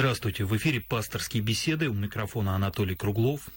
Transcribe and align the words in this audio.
Здравствуйте, 0.00 0.46
в 0.46 0.56
эфире 0.56 0.80
пасторские 0.80 1.42
беседы, 1.42 1.90
у 1.90 1.92
микрофона 1.92 2.54
Анатолий 2.54 2.96
Круглов. 2.96 3.50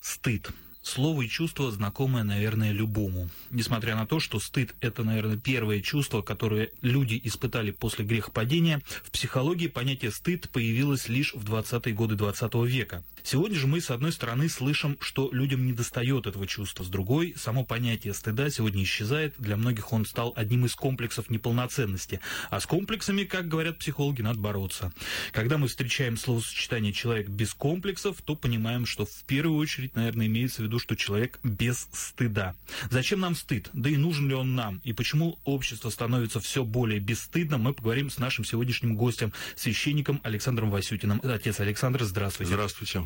Стыд. 0.00 0.48
Слово 0.84 1.22
и 1.22 1.28
чувство 1.28 1.72
знакомое, 1.72 2.24
наверное, 2.24 2.70
любому. 2.70 3.30
Несмотря 3.50 3.96
на 3.96 4.06
то, 4.06 4.20
что 4.20 4.38
стыд– 4.38 4.74
это, 4.82 5.02
наверное, 5.02 5.38
первое 5.38 5.80
чувство, 5.80 6.20
которое 6.20 6.72
люди 6.82 7.18
испытали 7.24 7.70
после 7.70 8.04
грехопадения, 8.04 8.82
в 9.02 9.10
психологии 9.10 9.66
понятие 9.66 10.10
«стыд» 10.12 10.50
появилось 10.50 11.08
лишь 11.08 11.32
в 11.32 11.42
20-е 11.42 11.94
годы 11.94 12.16
20 12.16 12.54
века. 12.66 13.02
Сегодня 13.22 13.58
же 13.58 13.66
мы, 13.66 13.80
с 13.80 13.90
одной 13.90 14.12
стороны, 14.12 14.50
слышим, 14.50 14.98
что 15.00 15.30
людям 15.32 15.66
недостает 15.66 16.26
этого 16.26 16.46
чувства, 16.46 16.84
с 16.84 16.88
другой, 16.88 17.34
само 17.38 17.64
понятие 17.64 18.12
стыда 18.12 18.50
сегодня 18.50 18.82
исчезает, 18.82 19.34
для 19.38 19.56
многих 19.56 19.90
он 19.94 20.04
стал 20.04 20.34
одним 20.36 20.66
из 20.66 20.74
комплексов 20.74 21.30
неполноценности, 21.30 22.20
а 22.50 22.60
с 22.60 22.66
комплексами, 22.66 23.24
как 23.24 23.48
говорят 23.48 23.78
психологи, 23.78 24.20
надо 24.20 24.38
бороться. 24.38 24.92
Когда 25.32 25.56
мы 25.56 25.68
встречаем 25.68 26.18
словосочетание 26.18 26.92
«человек 26.92 27.30
без 27.30 27.54
комплексов», 27.54 28.20
то 28.20 28.36
понимаем, 28.36 28.84
что 28.84 29.06
в 29.06 29.24
первую 29.26 29.58
очередь, 29.58 29.96
наверное, 29.96 30.26
имеется 30.26 30.60
в 30.60 30.66
виду, 30.66 30.73
что 30.78 30.96
человек 30.96 31.38
без 31.42 31.88
стыда. 31.92 32.54
Зачем 32.90 33.20
нам 33.20 33.34
стыд? 33.34 33.70
Да 33.72 33.90
и 33.90 33.96
нужен 33.96 34.28
ли 34.28 34.34
он 34.34 34.54
нам? 34.54 34.80
И 34.84 34.92
почему 34.92 35.38
общество 35.44 35.90
становится 35.90 36.40
все 36.40 36.64
более 36.64 37.00
бесстыдным, 37.00 37.62
мы 37.62 37.74
поговорим 37.74 38.10
с 38.10 38.18
нашим 38.18 38.44
сегодняшним 38.44 38.96
гостем, 38.96 39.32
священником 39.56 40.20
Александром 40.24 40.70
Васютиным. 40.70 41.20
Отец 41.22 41.60
Александр, 41.60 42.04
здравствуйте. 42.04 42.52
Здравствуйте. 42.52 43.04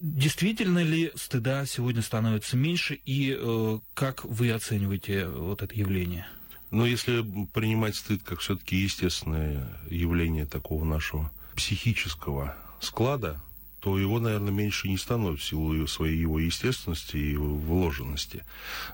Действительно 0.00 0.82
ли 0.82 1.10
стыда 1.16 1.66
сегодня 1.66 2.02
становится 2.02 2.56
меньше, 2.56 2.94
и 3.04 3.36
э, 3.36 3.78
как 3.94 4.24
вы 4.24 4.52
оцениваете 4.52 5.26
вот 5.26 5.62
это 5.62 5.74
явление? 5.74 6.26
Но 6.70 6.86
если 6.86 7.24
принимать 7.52 7.96
стыд 7.96 8.22
как 8.22 8.40
все-таки 8.40 8.76
естественное 8.76 9.66
явление 9.90 10.46
такого 10.46 10.84
нашего 10.84 11.32
психического 11.56 12.54
склада, 12.80 13.40
то 13.80 13.98
его, 13.98 14.18
наверное, 14.18 14.52
меньше 14.52 14.88
не 14.88 14.98
становится 14.98 15.46
в 15.46 15.48
силу 15.48 15.86
своей 15.86 16.18
его 16.18 16.40
естественности 16.40 17.16
и 17.16 17.36
вложенности. 17.36 18.44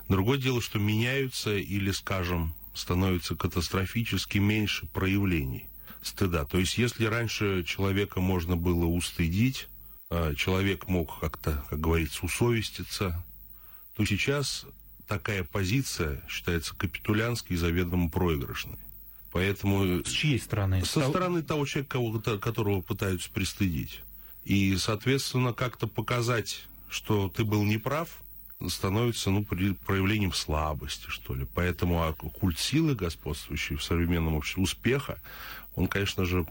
Другое 0.09 0.37
дело, 0.37 0.61
что 0.61 0.79
меняются 0.79 1.55
или, 1.55 1.91
скажем, 1.91 2.53
становится 2.73 3.35
катастрофически 3.35 4.37
меньше 4.37 4.85
проявлений 4.87 5.67
стыда. 6.01 6.45
То 6.45 6.59
есть, 6.59 6.77
если 6.77 7.05
раньше 7.05 7.63
человека 7.63 8.19
можно 8.21 8.55
было 8.55 8.85
устыдить, 8.85 9.67
а 10.09 10.35
человек 10.35 10.87
мог 10.87 11.19
как-то, 11.19 11.65
как 11.69 11.79
говорится, 11.79 12.23
усовеститься, 12.25 13.25
то 13.95 14.05
сейчас 14.05 14.65
такая 15.07 15.43
позиция 15.43 16.21
считается 16.29 16.75
капитулянской 16.75 17.55
и 17.55 17.59
заведомо 17.59 18.09
проигрышной. 18.09 18.77
Поэтому... 19.31 20.03
С 20.03 20.09
чьей 20.09 20.39
стороны? 20.39 20.85
Со 20.85 21.09
стороны 21.09 21.41
того 21.41 21.65
человека, 21.65 22.37
которого 22.37 22.81
пытаются 22.81 23.29
пристыдить. 23.31 24.01
И, 24.45 24.77
соответственно, 24.77 25.53
как-то 25.53 25.87
показать, 25.87 26.65
что 26.89 27.29
ты 27.29 27.43
был 27.43 27.63
неправ, 27.63 28.21
становится 28.69 29.29
ну, 29.29 29.43
проявлением 29.43 30.33
слабости, 30.33 31.07
что 31.09 31.33
ли. 31.33 31.45
Поэтому 31.53 32.03
а 32.03 32.13
культ 32.13 32.57
силы, 32.57 32.95
господствующий 32.95 33.75
в 33.75 33.83
современном 33.83 34.35
обществе, 34.35 34.63
успеха, 34.63 35.19
он, 35.75 35.87
конечно 35.87 36.25
же, 36.25 36.45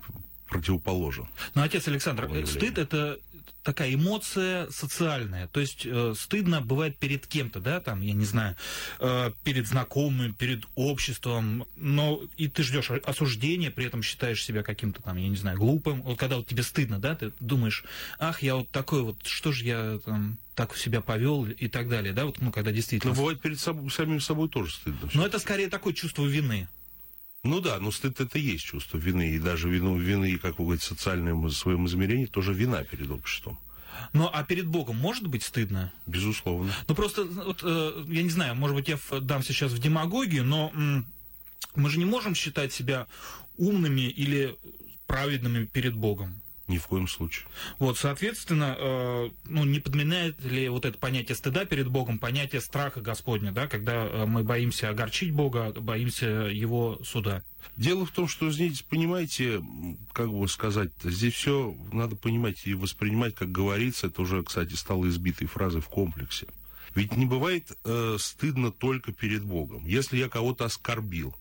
противоположен. 0.49 1.27
Но, 1.55 1.63
отец 1.63 1.89
Александр, 1.89 2.29
стыд– 2.47 2.79
это 2.79 3.19
такая 3.65 3.95
эмоция 3.95 4.71
социальная. 4.71 5.49
То 5.49 5.59
есть 5.59 5.85
э, 5.87 6.15
стыдно 6.17 6.61
бывает 6.61 6.97
перед 6.99 7.27
кем-то, 7.27 7.61
да, 7.61 7.81
там, 7.81 8.03
я 8.03 8.13
не 8.13 8.27
знаю, 8.27 8.57
э, 9.01 9.33
перед 9.43 9.67
знакомым, 9.67 10.35
перед 10.35 10.65
обществом, 10.75 11.67
но 11.77 12.21
и 12.37 12.47
ты 12.49 12.63
ждешь 12.63 12.91
осуждения, 12.91 13.71
при 13.71 13.87
этом 13.87 14.03
считаешь 14.03 14.45
себя 14.45 14.63
каким-то 14.63 15.03
там, 15.03 15.17
я 15.17 15.29
не 15.29 15.37
знаю, 15.37 15.59
глупым. 15.59 16.03
Вот 16.03 16.19
когда 16.19 16.37
вот 16.37 16.47
тебе 16.47 16.63
стыдно, 16.63 16.99
да, 16.99 17.17
ты 17.17 17.33
думаешь, 17.41 17.85
ах, 18.19 18.43
я 18.43 18.57
вот 18.57 18.69
такой 18.71 19.03
вот, 19.03 19.27
что 19.27 19.51
же 19.51 19.65
я 19.65 19.99
там 20.05 20.39
так 20.55 20.77
себя 20.77 21.01
повел 21.01 21.47
и 21.47 21.69
так 21.69 21.89
далее, 21.89 22.13
да, 22.13 22.27
вот, 22.27 22.41
ну, 22.41 22.53
когда 22.53 22.71
действительно... 22.71 23.13
Но 23.13 23.19
бывает 23.19 23.41
перед 23.41 23.59
собой, 23.59 23.91
самим 23.91 24.21
собой 24.21 24.49
тоже 24.49 24.73
стыдно. 24.73 25.09
Но 25.15 25.27
это 25.27 25.39
скорее 25.39 25.69
такое 25.69 25.95
чувство 25.95 26.25
вины. 26.27 26.69
Ну 27.45 27.61
да, 27.61 27.79
но 27.79 27.93
стыд 27.93 28.21
это 28.21 28.39
есть 28.39 28.65
чувство 28.65 28.97
вины, 28.97 29.31
и 29.31 29.39
даже 29.39 29.69
вину, 29.69 29.97
вины, 29.99 30.39
как 30.39 30.59
вы 30.59 30.65
говорите, 30.65 30.87
социальным 30.87 31.51
своем 31.51 31.87
измерении, 31.87 32.25
тоже 32.25 32.55
вина 32.55 32.83
перед 32.85 33.11
обществом. 33.11 33.59
Ну, 34.13 34.29
а 34.33 34.43
перед 34.45 34.67
Богом 34.67 34.97
может 34.97 35.27
быть 35.27 35.43
стыдно? 35.43 35.93
Безусловно. 36.07 36.73
Ну, 36.89 36.95
просто, 36.95 37.25
вот, 37.25 37.61
э, 37.63 38.05
я 38.09 38.23
не 38.23 38.31
знаю, 38.31 38.55
может 38.55 38.75
быть, 38.75 38.89
я 38.89 38.99
дам 39.21 39.43
сейчас 39.43 39.73
в 39.73 39.79
демагогию, 39.79 40.45
но 40.45 40.73
мы 41.75 41.91
же 41.91 41.99
не 41.99 42.07
можем 42.07 42.35
считать 42.35 42.73
себя 42.73 43.07
умными 43.59 44.03
или 44.03 44.57
праведными 45.07 45.67
перед 45.67 45.95
Богом. 45.95 46.41
Ни 46.67 46.79
в 46.79 46.87
коем 46.87 47.09
случае. 47.09 47.47
Вот, 47.79 47.99
соответственно, 47.99 48.75
э, 48.79 49.31
ну, 49.45 49.65
не 49.65 49.81
подменяет 49.81 50.43
ли 50.43 50.71
вот 50.71 50.87
это 50.87 50.97
понятие 50.97 51.37
стыда 51.37 51.67
перед 51.67 51.89
Богом 51.89 52.19
понятие 52.19 52.63
страха 52.63 53.03
Господня, 53.03 53.53
да, 53.53 53.67
когда 53.67 54.07
э, 54.07 54.25
мы 54.25 54.45
боимся 54.45 54.89
огорчить 54.89 55.31
Бога, 55.31 55.73
боимся 55.73 56.27
Его 56.27 56.99
суда? 57.05 57.43
Дело 57.77 58.07
в 58.07 58.13
том, 58.13 58.29
что 58.29 58.51
здесь, 58.51 58.81
понимаете, 58.81 59.63
как 60.13 60.33
бы 60.33 60.49
сказать 60.49 60.91
здесь 61.03 61.35
все 61.35 61.77
надо 61.93 62.17
понимать 62.17 62.67
и 62.67 62.73
воспринимать, 62.73 63.35
как 63.35 63.53
говорится, 63.53 64.07
это 64.07 64.23
уже, 64.23 64.43
кстати, 64.43 64.75
стало 64.75 65.07
избитой 65.09 65.47
фразой 65.47 65.83
в 65.83 65.89
комплексе. 65.89 66.47
Ведь 66.95 67.17
не 67.17 67.27
бывает 67.27 67.77
э, 67.85 68.17
стыдно 68.19 68.71
только 68.71 69.13
перед 69.13 69.45
Богом. 69.45 69.85
Если 69.85 70.17
я 70.17 70.29
кого-то 70.29 70.65
оскорбил, 70.65 71.35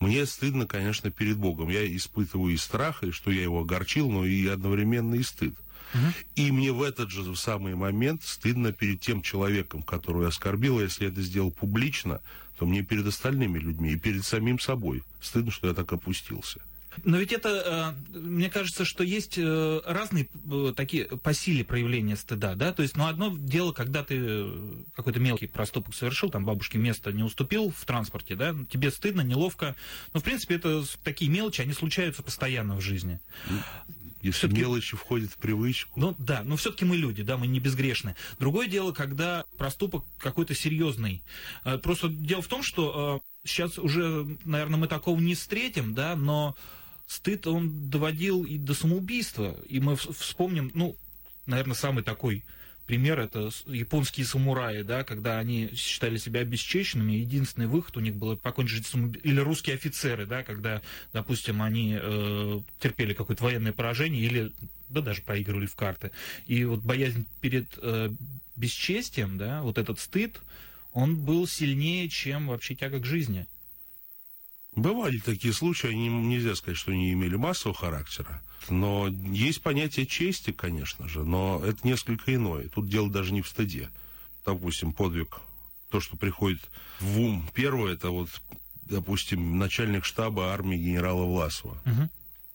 мне 0.00 0.26
стыдно, 0.26 0.66
конечно, 0.66 1.10
перед 1.10 1.36
Богом. 1.38 1.68
Я 1.68 1.86
испытываю 1.96 2.52
и 2.52 2.56
страх, 2.56 3.02
и 3.04 3.10
что 3.10 3.30
я 3.30 3.42
его 3.42 3.60
огорчил, 3.60 4.10
но 4.10 4.24
и 4.24 4.46
одновременно 4.46 5.14
и 5.14 5.22
стыд. 5.22 5.54
Угу. 5.94 6.02
И 6.36 6.52
мне 6.52 6.72
в 6.72 6.82
этот 6.82 7.10
же 7.10 7.34
самый 7.36 7.74
момент 7.74 8.22
стыдно 8.24 8.72
перед 8.72 9.00
тем 9.00 9.22
человеком, 9.22 9.82
которого 9.82 10.22
я 10.22 10.28
оскорбил. 10.28 10.80
Если 10.80 11.04
я 11.04 11.10
это 11.10 11.22
сделал 11.22 11.50
публично, 11.50 12.20
то 12.58 12.66
мне 12.66 12.82
перед 12.82 13.06
остальными 13.06 13.58
людьми 13.58 13.92
и 13.92 13.98
перед 13.98 14.24
самим 14.24 14.58
собой 14.58 15.02
стыдно, 15.20 15.50
что 15.50 15.68
я 15.68 15.74
так 15.74 15.92
опустился. 15.92 16.60
Но 17.02 17.18
ведь 17.18 17.32
это, 17.32 17.94
э, 18.14 18.18
мне 18.18 18.48
кажется, 18.48 18.84
что 18.84 19.02
есть 19.02 19.34
э, 19.36 19.80
разные 19.84 20.28
э, 20.50 20.72
такие 20.76 21.06
по 21.06 21.34
силе 21.34 21.64
проявления 21.64 22.16
стыда, 22.16 22.54
да, 22.54 22.72
то 22.72 22.82
есть, 22.82 22.96
ну, 22.96 23.06
одно 23.06 23.34
дело, 23.36 23.72
когда 23.72 24.04
ты 24.04 24.46
какой-то 24.94 25.18
мелкий 25.18 25.46
проступок 25.46 25.94
совершил, 25.94 26.30
там, 26.30 26.44
бабушке 26.44 26.78
место 26.78 27.12
не 27.12 27.22
уступил 27.22 27.70
в 27.70 27.84
транспорте, 27.84 28.36
да, 28.36 28.54
тебе 28.70 28.90
стыдно, 28.90 29.22
неловко, 29.22 29.74
но, 30.12 30.20
в 30.20 30.24
принципе, 30.24 30.56
это 30.56 30.84
такие 31.02 31.30
мелочи, 31.30 31.60
они 31.60 31.72
случаются 31.72 32.22
постоянно 32.22 32.76
в 32.76 32.80
жизни. 32.80 33.20
Ну, 33.50 33.58
если 34.22 34.48
мелочи 34.48 34.96
входят 34.96 35.30
в 35.32 35.36
привычку. 35.36 36.00
Ну, 36.00 36.14
да, 36.18 36.42
но 36.44 36.56
все-таки 36.56 36.86
мы 36.86 36.96
люди, 36.96 37.22
да, 37.22 37.36
мы 37.36 37.46
не 37.46 37.60
безгрешны. 37.60 38.16
Другое 38.38 38.68
дело, 38.68 38.92
когда 38.92 39.44
проступок 39.58 40.04
какой-то 40.18 40.54
серьезный. 40.54 41.22
Просто 41.82 42.08
дело 42.08 42.40
в 42.40 42.46
том, 42.46 42.62
что 42.62 43.22
сейчас 43.44 43.78
уже, 43.78 44.26
наверное, 44.44 44.78
мы 44.78 44.88
такого 44.88 45.20
не 45.20 45.34
встретим, 45.34 45.92
да, 45.92 46.16
но 46.16 46.56
стыд 47.06 47.46
он 47.46 47.90
доводил 47.90 48.44
и 48.44 48.58
до 48.58 48.74
самоубийства. 48.74 49.56
И 49.68 49.80
мы 49.80 49.96
вспомним, 49.96 50.70
ну, 50.74 50.96
наверное, 51.46 51.74
самый 51.74 52.02
такой 52.02 52.44
пример 52.86 53.18
это 53.18 53.50
японские 53.66 54.26
самураи, 54.26 54.82
да, 54.82 55.04
когда 55.04 55.38
они 55.38 55.70
считали 55.74 56.18
себя 56.18 56.40
обесчещенными, 56.40 57.12
единственный 57.12 57.66
выход 57.66 57.96
у 57.96 58.00
них 58.00 58.14
было 58.14 58.36
покончить 58.36 58.86
самоубийством, 58.86 59.32
или 59.32 59.40
русские 59.40 59.76
офицеры, 59.76 60.26
да, 60.26 60.42
когда, 60.42 60.82
допустим, 61.12 61.62
они 61.62 61.98
э, 62.00 62.60
терпели 62.80 63.14
какое-то 63.14 63.44
военное 63.44 63.72
поражение 63.72 64.22
или 64.22 64.52
да 64.88 65.00
даже 65.00 65.22
проигрывали 65.22 65.66
в 65.66 65.74
карты. 65.74 66.10
И 66.46 66.64
вот 66.64 66.80
боязнь 66.80 67.26
перед 67.40 67.66
э, 67.78 68.10
бесчестием, 68.56 69.38
да, 69.38 69.62
вот 69.62 69.78
этот 69.78 69.98
стыд, 69.98 70.40
он 70.92 71.16
был 71.16 71.46
сильнее, 71.48 72.08
чем 72.08 72.48
вообще 72.48 72.74
тяга 72.74 73.00
к 73.00 73.04
жизни. 73.04 73.46
Бывали 74.76 75.18
такие 75.18 75.54
случаи, 75.54 75.90
они, 75.90 76.08
нельзя 76.08 76.54
сказать, 76.56 76.76
что 76.76 76.90
они 76.92 77.12
имели 77.12 77.36
массового 77.36 77.78
характера. 77.78 78.42
Но 78.68 79.08
есть 79.08 79.62
понятие 79.62 80.06
чести, 80.06 80.50
конечно 80.52 81.08
же, 81.08 81.22
но 81.22 81.62
это 81.64 81.86
несколько 81.86 82.34
иное. 82.34 82.68
Тут 82.68 82.88
дело 82.88 83.10
даже 83.10 83.32
не 83.32 83.42
в 83.42 83.48
стыде. 83.48 83.90
Допустим, 84.44 84.92
подвиг, 84.92 85.38
то, 85.90 86.00
что 86.00 86.16
приходит 86.16 86.60
в 87.00 87.20
ум. 87.20 87.48
Первое, 87.54 87.92
это 87.92 88.10
вот, 88.10 88.28
допустим, 88.82 89.58
начальник 89.58 90.04
штаба 90.04 90.52
армии 90.52 90.76
генерала 90.76 91.24
Власова. 91.24 91.80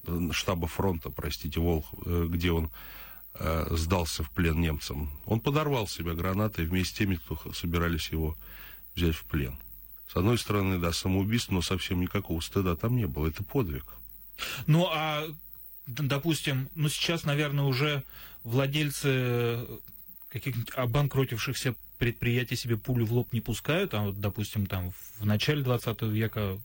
Угу. 0.05 0.33
Штаба 0.33 0.67
фронта, 0.67 1.09
простите, 1.09 1.59
Волх, 1.59 1.85
э, 2.05 2.27
где 2.29 2.51
он 2.51 2.69
э, 3.35 3.67
сдался 3.71 4.23
в 4.23 4.31
плен 4.31 4.59
немцам. 4.59 5.09
Он 5.25 5.39
подорвал 5.39 5.87
себя 5.87 6.13
гранатой 6.13 6.65
вместе 6.65 6.95
с 6.95 6.97
теми, 6.97 7.15
кто 7.15 7.53
собирались 7.53 8.09
его 8.09 8.35
взять 8.95 9.15
в 9.15 9.23
плен. 9.25 9.57
С 10.11 10.15
одной 10.15 10.39
стороны, 10.39 10.79
да, 10.79 10.91
самоубийство, 10.91 11.53
но 11.53 11.61
совсем 11.61 12.01
никакого 12.01 12.39
стыда 12.41 12.75
там 12.75 12.95
не 12.95 13.05
было. 13.05 13.27
Это 13.27 13.43
подвиг. 13.43 13.85
Ну, 14.65 14.87
а, 14.91 15.27
допустим, 15.85 16.69
ну, 16.73 16.89
сейчас, 16.89 17.25
наверное, 17.25 17.65
уже 17.65 18.03
владельцы 18.43 19.67
каких-нибудь 20.29 20.71
обанкротившихся 20.75 21.75
предприятий 21.99 22.55
себе 22.55 22.77
пулю 22.77 23.05
в 23.05 23.13
лоб 23.13 23.33
не 23.33 23.41
пускают, 23.41 23.93
а 23.93 24.03
вот, 24.05 24.19
допустим, 24.19 24.65
там 24.65 24.91
в 25.19 25.25
начале 25.25 25.61
20 25.61 26.01
века 26.03 26.59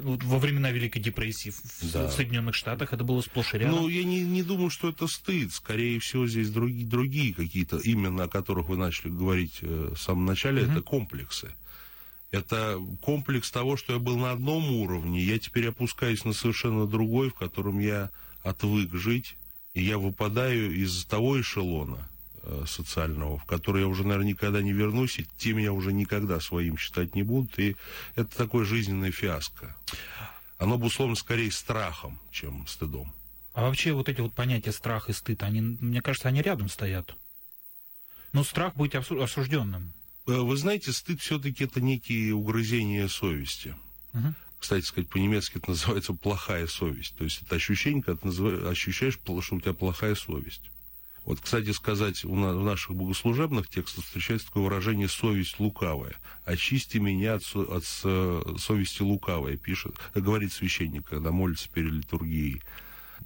вот 0.00 0.22
во 0.22 0.38
времена 0.38 0.70
Великой 0.70 1.00
депрессии 1.00 1.50
в 1.50 1.92
да. 1.92 2.10
Соединенных 2.10 2.54
Штатах 2.54 2.94
это 2.94 3.04
было 3.04 3.20
сплошь 3.20 3.52
и 3.52 3.58
рядом. 3.58 3.82
Ну, 3.82 3.88
я 3.88 4.04
не, 4.04 4.22
не 4.22 4.42
думаю, 4.42 4.70
что 4.70 4.88
это 4.88 5.06
стыд. 5.06 5.52
Скорее 5.52 6.00
всего, 6.00 6.26
здесь 6.26 6.48
другие, 6.48 6.86
другие 6.86 7.34
какие-то, 7.34 7.76
именно 7.76 8.24
о 8.24 8.28
которых 8.28 8.68
вы 8.68 8.78
начали 8.78 9.10
говорить 9.10 9.58
э, 9.60 9.92
в 9.94 9.98
самом 9.98 10.24
начале, 10.24 10.62
угу. 10.62 10.72
это 10.72 10.80
комплексы. 10.80 11.54
Это 12.36 12.78
комплекс 13.02 13.50
того, 13.50 13.76
что 13.76 13.94
я 13.94 13.98
был 13.98 14.16
на 14.18 14.32
одном 14.32 14.70
уровне, 14.70 15.22
я 15.22 15.38
теперь 15.38 15.68
опускаюсь 15.68 16.24
на 16.24 16.32
совершенно 16.32 16.86
другой, 16.86 17.30
в 17.30 17.34
котором 17.34 17.78
я 17.78 18.10
отвык 18.42 18.94
жить, 18.94 19.36
и 19.74 19.82
я 19.82 19.98
выпадаю 19.98 20.74
из 20.74 21.04
того 21.04 21.40
эшелона, 21.40 22.08
Э, 22.48 22.64
социального, 22.64 23.38
в 23.38 23.44
который 23.44 23.82
я 23.82 23.88
уже, 23.88 24.04
наверное, 24.04 24.28
никогда 24.28 24.62
не 24.62 24.72
вернусь, 24.72 25.18
и 25.18 25.26
те 25.36 25.52
меня 25.52 25.72
уже 25.72 25.92
никогда 25.92 26.38
своим 26.38 26.78
считать 26.78 27.16
не 27.16 27.24
будут. 27.24 27.58
И 27.58 27.74
это 28.14 28.36
такое 28.36 28.64
жизненное 28.64 29.10
фиаско. 29.10 29.74
Оно 30.56 30.74
обусловлено 30.74 31.16
скорее 31.16 31.50
страхом, 31.50 32.20
чем 32.30 32.64
стыдом. 32.68 33.12
А 33.52 33.62
вообще 33.62 33.92
вот 33.92 34.08
эти 34.08 34.20
вот 34.20 34.32
понятия 34.32 34.70
страх 34.70 35.08
и 35.08 35.12
стыд, 35.12 35.42
они, 35.42 35.60
мне 35.60 36.00
кажется, 36.02 36.28
они 36.28 36.40
рядом 36.40 36.68
стоят. 36.68 37.16
Но 38.32 38.44
страх 38.44 38.76
быть 38.76 38.94
осужденным. 38.94 39.92
Э, 40.26 40.40
вы 40.40 40.56
знаете, 40.56 40.92
стыд 40.92 41.20
все-таки 41.20 41.64
это 41.64 41.80
некие 41.80 42.34
угрызения 42.34 43.08
совести. 43.08 43.76
Угу. 44.14 44.34
Кстати 44.58 44.84
сказать, 44.84 45.08
по-немецки 45.08 45.58
это 45.58 45.70
называется 45.70 46.12
плохая 46.12 46.66
совесть. 46.66 47.14
То 47.16 47.24
есть 47.24 47.42
это 47.42 47.56
ощущение, 47.56 48.02
когда 48.02 48.30
ты 48.30 48.68
ощущаешь, 48.68 49.14
что 49.14 49.34
у 49.34 49.60
тебя 49.60 49.74
плохая 49.74 50.14
совесть. 50.14 50.70
Вот, 51.26 51.40
кстати 51.40 51.72
сказать, 51.72 52.24
у 52.24 52.36
нас, 52.36 52.54
в 52.54 52.62
наших 52.62 52.94
богослужебных 52.94 53.68
текстах 53.68 54.04
встречается 54.04 54.46
такое 54.46 54.62
выражение 54.62 55.08
«совесть 55.08 55.58
лукавая». 55.58 56.14
«Очисти 56.44 56.98
меня 56.98 57.34
от, 57.34 57.42
от, 57.56 57.84
от 58.04 58.60
совести 58.60 59.02
лукавой», 59.02 59.56
пишет, 59.56 59.96
говорит 60.14 60.52
священник, 60.52 61.04
когда 61.04 61.32
молится 61.32 61.68
перед 61.68 61.90
литургией. 61.90 62.62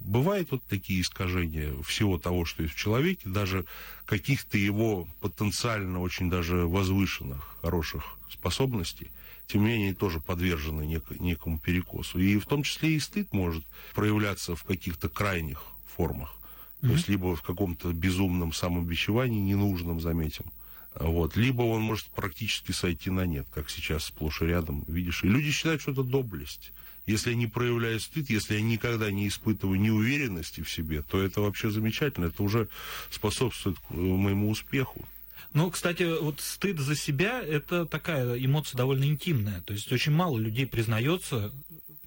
Бывают 0.03 0.51
вот 0.51 0.63
такие 0.63 1.01
искажения 1.01 1.73
всего 1.83 2.17
того, 2.17 2.45
что 2.45 2.63
есть 2.63 2.75
в 2.75 2.77
человеке, 2.77 3.29
даже 3.29 3.65
каких-то 4.05 4.57
его 4.57 5.07
потенциально 5.19 5.99
очень 6.01 6.29
даже 6.29 6.67
возвышенных, 6.67 7.57
хороших 7.61 8.17
способностей, 8.29 9.11
тем 9.47 9.63
не 9.63 9.67
менее, 9.67 9.93
тоже 9.93 10.19
подвержены 10.19 10.81
нек- 10.81 11.17
некому 11.19 11.59
перекосу. 11.59 12.19
И 12.19 12.37
в 12.39 12.45
том 12.45 12.63
числе 12.63 12.95
и 12.95 12.99
стыд 12.99 13.33
может 13.33 13.65
проявляться 13.93 14.55
в 14.55 14.63
каких-то 14.63 15.07
крайних 15.09 15.61
формах. 15.95 16.33
Mm-hmm. 16.81 16.87
То 16.87 16.93
есть 16.93 17.07
либо 17.09 17.35
в 17.35 17.41
каком-то 17.41 17.91
безумном 17.91 18.53
самобичевании, 18.53 19.39
ненужном, 19.39 19.99
заметим. 20.01 20.45
Вот. 20.95 21.35
Либо 21.35 21.61
он 21.61 21.81
может 21.81 22.07
практически 22.07 22.71
сойти 22.71 23.09
на 23.09 23.25
нет, 23.25 23.47
как 23.53 23.69
сейчас 23.69 24.05
сплошь 24.05 24.41
и 24.41 24.45
рядом, 24.45 24.83
видишь. 24.87 25.23
И 25.23 25.27
люди 25.27 25.51
считают, 25.51 25.81
что 25.81 25.91
это 25.91 26.03
доблесть. 26.03 26.71
Если 27.07 27.31
я 27.31 27.35
не 27.35 27.47
проявляю 27.47 27.99
стыд, 27.99 28.29
если 28.29 28.55
я 28.55 28.61
никогда 28.61 29.09
не 29.11 29.27
испытываю 29.27 29.79
неуверенности 29.79 30.61
в 30.61 30.69
себе, 30.69 31.01
то 31.01 31.21
это 31.21 31.41
вообще 31.41 31.71
замечательно. 31.71 32.25
Это 32.25 32.43
уже 32.43 32.67
способствует 33.09 33.77
моему 33.89 34.49
успеху. 34.49 35.05
Ну, 35.53 35.69
кстати, 35.69 36.03
вот 36.21 36.39
стыд 36.39 36.79
за 36.79 36.95
себя– 36.95 37.41
это 37.43 37.85
такая 37.85 38.37
эмоция 38.37 38.77
довольно 38.77 39.05
интимная. 39.05 39.61
То 39.61 39.73
есть 39.73 39.91
очень 39.91 40.13
мало 40.13 40.37
людей 40.37 40.65
признается 40.65 41.51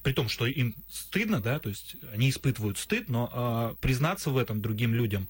при 0.02 0.12
том, 0.12 0.29
что 0.29 0.46
им 0.46 0.75
стыдно, 0.91 1.40
да, 1.40 1.58
то 1.58 1.70
есть 1.70 1.97
они 2.12 2.31
испытывают 2.31 2.79
стыд, 2.79 3.08
но 3.08 3.31
а, 3.32 3.75
признаться 3.81 4.31
в 4.31 4.37
этом 4.37 4.61
другим 4.61 4.94
людям 4.94 5.29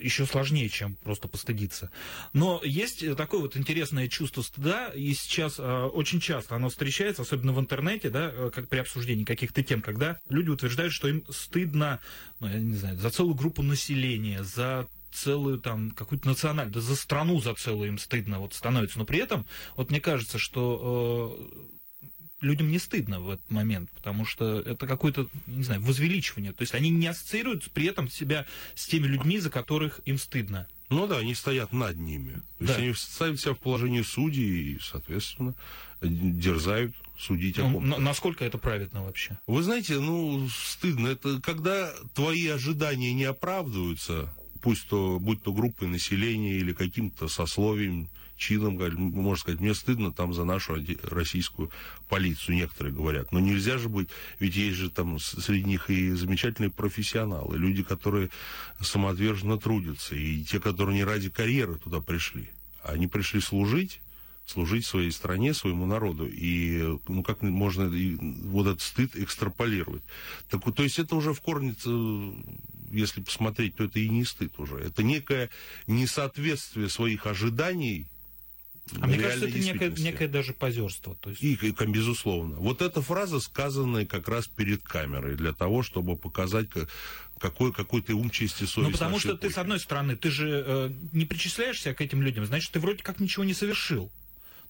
еще 0.00 0.26
сложнее, 0.26 0.68
чем 0.68 0.94
просто 0.96 1.28
постыдиться. 1.28 1.90
Но 2.32 2.60
есть 2.64 3.04
такое 3.16 3.40
вот 3.40 3.56
интересное 3.56 4.08
чувство 4.08 4.42
стыда, 4.42 4.88
и 4.88 5.12
сейчас 5.14 5.58
э, 5.58 5.62
очень 5.62 6.20
часто 6.20 6.56
оно 6.56 6.68
встречается, 6.68 7.22
особенно 7.22 7.52
в 7.52 7.60
интернете, 7.60 8.10
да, 8.10 8.30
э, 8.32 8.50
как 8.54 8.68
при 8.68 8.78
обсуждении 8.78 9.24
каких-то 9.24 9.62
тем, 9.62 9.82
когда 9.82 10.18
люди 10.28 10.50
утверждают, 10.50 10.92
что 10.92 11.08
им 11.08 11.24
стыдно, 11.30 12.00
ну, 12.40 12.48
я 12.48 12.58
не 12.58 12.76
знаю, 12.76 12.96
за 12.96 13.10
целую 13.10 13.34
группу 13.34 13.62
населения, 13.62 14.42
за 14.44 14.86
целую 15.12 15.58
там 15.58 15.90
какую-то 15.90 16.26
национальную, 16.28 16.74
да 16.74 16.80
за 16.80 16.96
страну 16.96 17.40
за 17.40 17.54
целую 17.54 17.88
им 17.88 17.98
стыдно 17.98 18.38
вот 18.38 18.54
становится. 18.54 18.98
Но 18.98 19.04
при 19.04 19.18
этом, 19.18 19.46
вот 19.76 19.90
мне 19.90 20.00
кажется, 20.00 20.38
что 20.38 21.38
э, 21.52 21.72
людям 22.42 22.70
не 22.70 22.78
стыдно 22.78 23.20
в 23.20 23.30
этот 23.30 23.50
момент, 23.50 23.90
потому 23.92 24.24
что 24.24 24.60
это 24.60 24.86
какое-то, 24.86 25.28
не 25.46 25.62
знаю, 25.62 25.80
возвеличивание. 25.80 26.52
То 26.52 26.62
есть 26.62 26.74
они 26.74 26.90
не 26.90 27.06
ассоциируют 27.06 27.70
при 27.72 27.86
этом 27.86 28.08
себя 28.08 28.46
с 28.74 28.86
теми 28.86 29.06
людьми, 29.06 29.38
за 29.38 29.50
которых 29.50 30.00
им 30.04 30.18
стыдно. 30.18 30.66
Ну 30.90 31.06
да, 31.06 31.18
они 31.18 31.34
стоят 31.34 31.72
над 31.72 31.96
ними. 31.96 32.42
То 32.58 32.64
есть 32.64 32.78
они 32.78 32.94
ставят 32.94 33.40
себя 33.40 33.54
в 33.54 33.58
положение 33.58 34.04
судей 34.04 34.74
и, 34.74 34.78
соответственно, 34.80 35.54
дерзают 36.02 36.94
судить 37.18 37.58
о 37.58 37.62
ком-то. 37.62 37.98
Насколько 37.98 38.44
это 38.44 38.58
правильно 38.58 39.04
вообще? 39.04 39.38
Вы 39.46 39.62
знаете, 39.62 39.98
ну, 40.00 40.48
стыдно. 40.48 41.08
Это 41.08 41.40
когда 41.40 41.92
твои 42.14 42.46
ожидания 42.48 43.14
не 43.14 43.24
оправдываются, 43.24 44.34
пусть 44.60 44.86
то, 44.88 45.18
будь 45.18 45.42
то 45.42 45.52
группой 45.52 45.88
населения 45.88 46.56
или 46.56 46.72
каким-то 46.72 47.28
сословием, 47.28 48.10
чином, 48.36 48.78
можно 48.96 49.40
сказать, 49.40 49.60
мне 49.60 49.74
стыдно 49.74 50.12
там 50.12 50.34
за 50.34 50.44
нашу 50.44 50.76
российскую 51.02 51.70
полицию, 52.08 52.56
некоторые 52.56 52.94
говорят. 52.94 53.32
Но 53.32 53.40
нельзя 53.40 53.78
же 53.78 53.88
быть, 53.88 54.08
ведь 54.38 54.56
есть 54.56 54.76
же 54.76 54.90
там 54.90 55.18
среди 55.18 55.64
них 55.64 55.90
и 55.90 56.12
замечательные 56.12 56.70
профессионалы, 56.70 57.58
люди, 57.58 57.82
которые 57.82 58.30
самоотверженно 58.80 59.58
трудятся, 59.58 60.14
и 60.14 60.42
те, 60.42 60.60
которые 60.60 60.96
не 60.96 61.04
ради 61.04 61.30
карьеры 61.30 61.76
туда 61.76 62.00
пришли. 62.00 62.50
Они 62.82 63.06
пришли 63.06 63.40
служить, 63.40 64.00
служить 64.44 64.84
своей 64.84 65.10
стране, 65.10 65.54
своему 65.54 65.86
народу. 65.86 66.26
И 66.28 66.98
ну, 67.08 67.22
как 67.22 67.42
можно 67.42 67.90
вот 68.48 68.66
этот 68.66 68.80
стыд 68.80 69.16
экстраполировать. 69.16 70.02
Так, 70.50 70.62
то 70.74 70.82
есть 70.82 70.98
это 70.98 71.14
уже 71.16 71.32
в 71.32 71.40
корне, 71.40 71.74
если 72.90 73.22
посмотреть, 73.22 73.76
то 73.76 73.84
это 73.84 73.98
и 73.98 74.08
не 74.08 74.24
стыд 74.24 74.58
уже. 74.58 74.76
Это 74.76 75.02
некое 75.02 75.48
несоответствие 75.86 76.88
своих 76.88 77.26
ожиданий 77.26 78.06
а 79.00 79.06
мне 79.06 79.18
кажется, 79.18 79.46
это 79.46 79.58
некое, 79.58 79.90
некое 79.90 80.28
даже 80.28 80.52
позерство. 80.52 81.16
То 81.16 81.30
есть... 81.30 81.42
И, 81.42 81.54
и, 81.54 81.86
безусловно. 81.86 82.56
Вот 82.56 82.82
эта 82.82 83.00
фраза, 83.00 83.40
сказанная 83.40 84.06
как 84.06 84.28
раз 84.28 84.46
перед 84.46 84.82
камерой, 84.82 85.36
для 85.36 85.52
того, 85.52 85.82
чтобы 85.82 86.16
показать, 86.16 86.68
какой, 87.38 87.72
какой 87.72 88.02
ты 88.02 88.14
ум, 88.14 88.30
честь 88.30 88.60
и 88.60 88.66
совесть. 88.66 88.76
Ну, 88.76 88.90
потому 88.92 89.18
что 89.18 89.30
эпохи. 89.30 89.42
ты, 89.42 89.50
с 89.50 89.58
одной 89.58 89.80
стороны, 89.80 90.16
ты 90.16 90.30
же 90.30 90.64
э, 90.66 90.90
не 91.12 91.24
причисляешься 91.24 91.94
к 91.94 92.00
этим 92.00 92.22
людям, 92.22 92.44
значит, 92.44 92.72
ты 92.72 92.80
вроде 92.80 93.02
как 93.02 93.20
ничего 93.20 93.44
не 93.44 93.54
совершил 93.54 94.10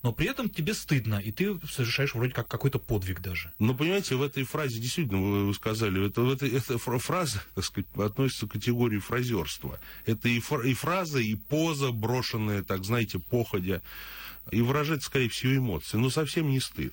но 0.02 0.12
при 0.12 0.26
этом 0.26 0.48
тебе 0.48 0.74
стыдно, 0.74 1.16
и 1.16 1.30
ты 1.30 1.58
совершаешь 1.70 2.14
вроде 2.14 2.32
как 2.32 2.48
какой-то 2.48 2.78
подвиг 2.78 3.20
даже. 3.20 3.52
Ну, 3.58 3.74
понимаете, 3.74 4.16
в 4.16 4.22
этой 4.22 4.42
фразе, 4.44 4.80
действительно, 4.80 5.20
вы, 5.20 5.46
вы 5.46 5.54
сказали, 5.54 6.06
это, 6.06 6.28
это, 6.32 6.46
эта 6.46 6.78
фраза, 6.78 7.42
так 7.54 7.64
сказать, 7.64 7.88
относится 7.96 8.46
к 8.46 8.52
категории 8.52 8.98
фразерства. 8.98 9.78
Это 10.04 10.28
и, 10.28 10.40
фр, 10.40 10.62
и 10.62 10.74
фраза, 10.74 11.20
и 11.20 11.34
поза, 11.36 11.92
брошенная, 11.92 12.62
так 12.62 12.84
знаете, 12.84 13.20
походя, 13.20 13.80
и 14.50 14.60
выражает, 14.60 15.02
скорее 15.02 15.28
всего, 15.28 15.56
эмоции, 15.56 15.96
но 15.96 16.10
совсем 16.10 16.50
не 16.50 16.58
стыд. 16.58 16.92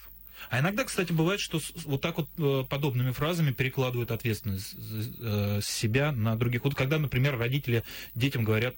А 0.49 0.59
иногда, 0.59 0.83
кстати, 0.83 1.11
бывает, 1.11 1.39
что 1.39 1.59
вот 1.85 2.01
так 2.01 2.17
вот 2.17 2.29
э, 2.37 2.63
подобными 2.69 3.11
фразами 3.11 3.51
перекладывают 3.51 4.11
ответственность 4.11 4.75
э, 5.19 5.59
с 5.61 5.67
себя 5.67 6.11
на 6.11 6.35
других. 6.37 6.63
Вот 6.63 6.75
когда, 6.75 6.97
например, 6.97 7.37
родители 7.37 7.83
детям 8.15 8.45
говорят, 8.45 8.75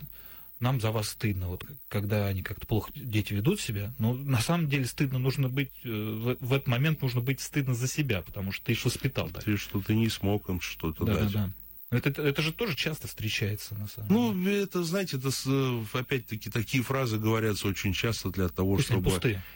нам 0.61 0.79
за 0.79 0.91
вас 0.91 1.09
стыдно, 1.09 1.47
вот 1.47 1.65
когда 1.87 2.27
они 2.27 2.43
как-то 2.43 2.67
плохо 2.67 2.91
дети 2.95 3.33
ведут 3.33 3.59
себя. 3.59 3.93
Но 3.99 4.13
на 4.13 4.39
самом 4.39 4.69
деле 4.69 4.85
стыдно 4.85 5.19
нужно 5.19 5.49
быть, 5.49 5.71
э, 5.83 5.89
в, 5.89 6.37
в 6.39 6.53
этот 6.53 6.67
момент 6.67 7.01
нужно 7.01 7.21
быть 7.21 7.41
стыдно 7.41 7.73
за 7.73 7.87
себя, 7.87 8.21
потому 8.21 8.51
что 8.51 8.65
ты 8.65 8.73
их 8.73 8.85
воспитал. 8.85 9.29
Так. 9.29 9.43
Ты 9.43 9.57
что-то 9.57 9.93
не 9.93 10.09
смог 10.09 10.49
им 10.49 10.61
что-то 10.61 11.05
да, 11.05 11.13
дать. 11.15 11.31
Да, 11.31 11.45
да. 11.47 11.53
Это, 11.91 12.07
это, 12.07 12.21
это 12.21 12.41
же 12.41 12.53
тоже 12.53 12.73
часто 12.73 13.09
встречается, 13.09 13.75
на 13.75 13.85
самом 13.87 14.09
ну, 14.09 14.33
деле. 14.33 14.43
Ну, 14.43 14.63
это, 14.63 14.83
знаете, 14.83 15.17
это, 15.17 15.29
э, 15.45 15.83
опять-таки, 15.91 16.49
такие 16.49 16.81
фразы 16.83 17.17
говорятся 17.17 17.67
очень 17.67 17.91
часто 17.91 18.29
для 18.29 18.47
того, 18.47 18.75
Пусть 18.75 18.87
чтобы 18.87 19.11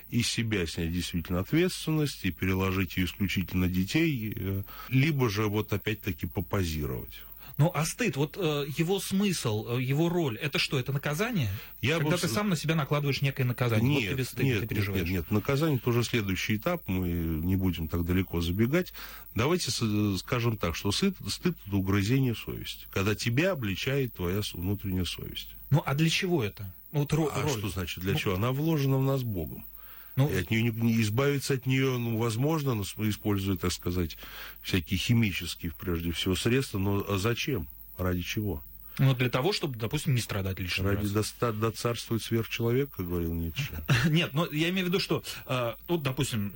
из 0.10 0.28
себя 0.28 0.68
снять 0.68 0.92
действительно 0.92 1.40
ответственность 1.40 2.26
и 2.26 2.32
переложить 2.32 2.98
ее 2.98 3.06
исключительно 3.06 3.70
детей, 3.70 4.34
э, 4.36 4.64
либо 4.90 5.30
же 5.30 5.48
вот 5.48 5.72
опять-таки 5.72 6.26
попозировать. 6.26 7.22
Ну, 7.58 7.72
а 7.74 7.86
стыд, 7.86 8.18
вот 8.18 8.38
э, 8.38 8.66
его 8.78 9.00
смысл, 9.00 9.78
э, 9.78 9.82
его 9.82 10.10
роль, 10.10 10.38
это 10.38 10.60
что, 10.60 10.80
это 10.80 10.92
наказание? 10.92 11.50
Я 11.82 11.98
Когда 11.98 12.12
бы... 12.12 12.18
ты 12.18 12.28
сам 12.28 12.50
на 12.50 12.56
себя 12.56 12.76
накладываешь 12.76 13.22
некое 13.22 13.44
наказание, 13.46 13.90
нет, 13.90 14.10
вот 14.10 14.16
тебе 14.16 14.24
стыд, 14.26 14.44
нет, 14.44 14.60
ты 14.62 14.68
переживаешь. 14.68 15.04
Нет, 15.08 15.12
нет, 15.12 15.32
наказание 15.32 15.78
это 15.78 15.90
уже 15.90 16.04
следующий 16.04 16.58
этап, 16.58 16.82
мы 16.88 17.08
не 17.10 17.56
будем 17.56 17.88
так 17.88 18.06
далеко 18.06 18.42
забегать. 18.42 18.94
Давайте 19.36 19.72
скажем 20.18 20.58
так, 20.58 20.76
что 20.76 20.92
стыд, 20.92 21.16
стыд 21.28 21.56
это 21.66 21.76
угрызение 21.76 22.36
совести, 22.36 22.88
когда 22.92 23.16
тебя 23.16 23.52
обличает 23.52 24.14
твоя 24.14 24.42
внутренняя 24.54 25.06
совесть. 25.06 25.50
Ну, 25.70 25.82
а 25.86 25.96
для 25.96 26.10
чего 26.10 26.44
это? 26.44 26.74
Вот 26.92 27.12
роль. 27.14 27.30
А 27.34 27.48
что 27.48 27.70
значит 27.70 28.04
для 28.04 28.14
ну... 28.14 28.20
чего? 28.20 28.36
Она 28.36 28.52
вложена 28.52 28.98
в 28.98 29.04
нас 29.04 29.24
Богом. 29.24 29.66
Ну, 30.16 30.30
и 30.30 30.38
от 30.38 30.50
нее 30.50 30.72
не, 30.72 31.02
избавиться 31.02 31.56
от 31.56 31.66
нее, 31.66 31.98
ну, 31.98 32.18
возможно, 32.18 32.74
но 32.74 32.84
используя, 32.84 33.58
так 33.58 33.72
сказать, 33.72 34.18
всякие 34.62 34.98
химические, 34.98 35.74
прежде 35.78 36.14
всего, 36.14 36.36
средства, 36.36 36.78
но 36.78 37.06
а 37.08 37.18
зачем? 37.18 37.68
Ради 37.98 38.22
чего? 38.22 38.64
Ну, 38.98 39.14
для 39.14 39.30
того, 39.30 39.52
чтобы, 39.52 39.78
допустим, 39.78 40.16
не 40.16 40.22
страдать 40.22 40.60
лишний 40.60 40.86
Ради 40.86 41.14
раз. 41.14 41.36
Ради 41.42 41.60
до, 41.60 41.72
царствует 41.72 42.24
сверхчеловек, 42.24 42.92
как 42.92 43.08
говорил 43.08 43.34
Ницше. 43.34 43.84
Нет, 44.10 44.34
но 44.34 44.46
я 44.52 44.70
имею 44.70 44.86
в 44.86 44.90
виду, 44.90 45.00
что, 45.00 45.24
э, 45.48 45.74
вот, 45.88 46.02
допустим, 46.02 46.54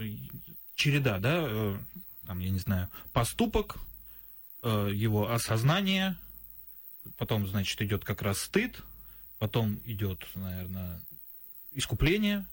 череда, 0.76 1.20
да, 1.20 1.42
э, 1.42 1.78
там, 2.26 2.40
я 2.40 2.50
не 2.50 2.60
знаю, 2.60 2.88
поступок, 3.12 3.78
э, 4.64 4.90
его 4.94 5.32
осознание, 5.32 6.18
потом, 7.18 7.46
значит, 7.46 7.82
идет 7.82 8.06
как 8.06 8.22
раз 8.22 8.42
стыд, 8.42 8.82
потом 9.38 9.82
идет, 9.84 10.26
наверное, 10.36 11.02
искупление. 11.74 12.46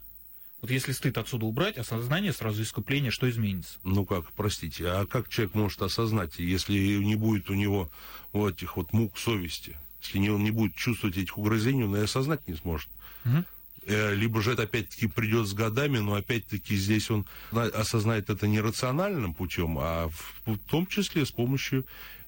Вот 0.60 0.70
если 0.70 0.92
стыд 0.92 1.18
отсюда 1.18 1.44
убрать, 1.44 1.76
осознание, 1.76 2.32
сразу 2.32 2.62
искупление, 2.62 3.10
что 3.10 3.28
изменится? 3.28 3.78
Ну 3.84 4.06
как, 4.06 4.32
простите, 4.32 4.88
а 4.88 5.06
как 5.06 5.28
человек 5.28 5.54
может 5.54 5.82
осознать, 5.82 6.38
если 6.38 6.96
не 6.96 7.14
будет 7.14 7.50
у 7.50 7.54
него 7.54 7.90
вот 8.32 8.56
этих 8.56 8.76
вот 8.76 8.92
мук 8.92 9.18
совести? 9.18 9.76
Если 10.02 10.28
он 10.28 10.44
не 10.44 10.50
будет 10.50 10.75
чувствовать 10.75 11.16
этих 11.16 11.36
угрызений, 11.36 11.84
он 11.84 11.96
и 11.96 12.00
осознать 12.00 12.46
не 12.48 12.54
сможет. 12.54 12.88
Угу. 13.25 13.44
Либо 13.86 14.42
же 14.42 14.52
это 14.52 14.64
опять-таки 14.64 15.06
придет 15.06 15.46
с 15.46 15.52
годами, 15.52 15.98
но 15.98 16.14
опять-таки 16.14 16.75
здесь 16.75 17.08
он 17.10 17.25
осознает 17.52 18.30
это 18.30 18.48
не 18.48 18.60
рациональным 18.60 19.32
путем, 19.32 19.78
а 19.78 20.08
в 20.44 20.58
том 20.68 20.86
числе 20.86 21.25
с 21.25 21.30
помощью 21.30 21.86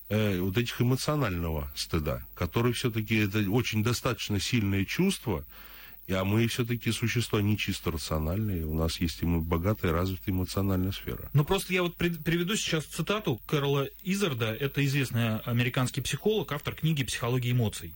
э, 0.09 0.39
вот 0.39 0.57
этих 0.57 0.81
эмоционального 0.81 1.73
стыда, 1.75 2.25
который 2.35 2.73
все-таки 2.75 3.17
это 3.17 3.51
очень 3.51 3.83
достаточно 3.83 4.39
сильное 4.39 4.85
чувство, 4.85 5.45
а 6.13 6.25
мы 6.25 6.47
все-таки 6.47 6.91
существа 6.93 7.43
не 7.43 7.59
чисто 7.59 7.91
рациональные. 7.91 8.65
У 8.65 8.75
нас 8.75 9.01
есть 9.01 9.23
и 9.23 9.27
богатая, 9.27 9.93
развитая 9.93 10.35
эмоциональная 10.35 10.93
сфера. 10.93 11.31
Ну, 11.35 11.45
просто 11.45 11.73
я 11.73 11.83
вот 11.83 11.97
приведу 11.97 12.57
сейчас 12.57 12.85
цитату 12.85 13.41
Кэрла 13.47 13.89
Изарда. 14.03 14.55
Это 14.55 14.85
известный 14.85 15.39
американский 15.41 16.01
психолог, 16.01 16.53
автор 16.53 16.75
книги 16.75 17.05
«Психология 17.05 17.51
эмоций». 17.51 17.95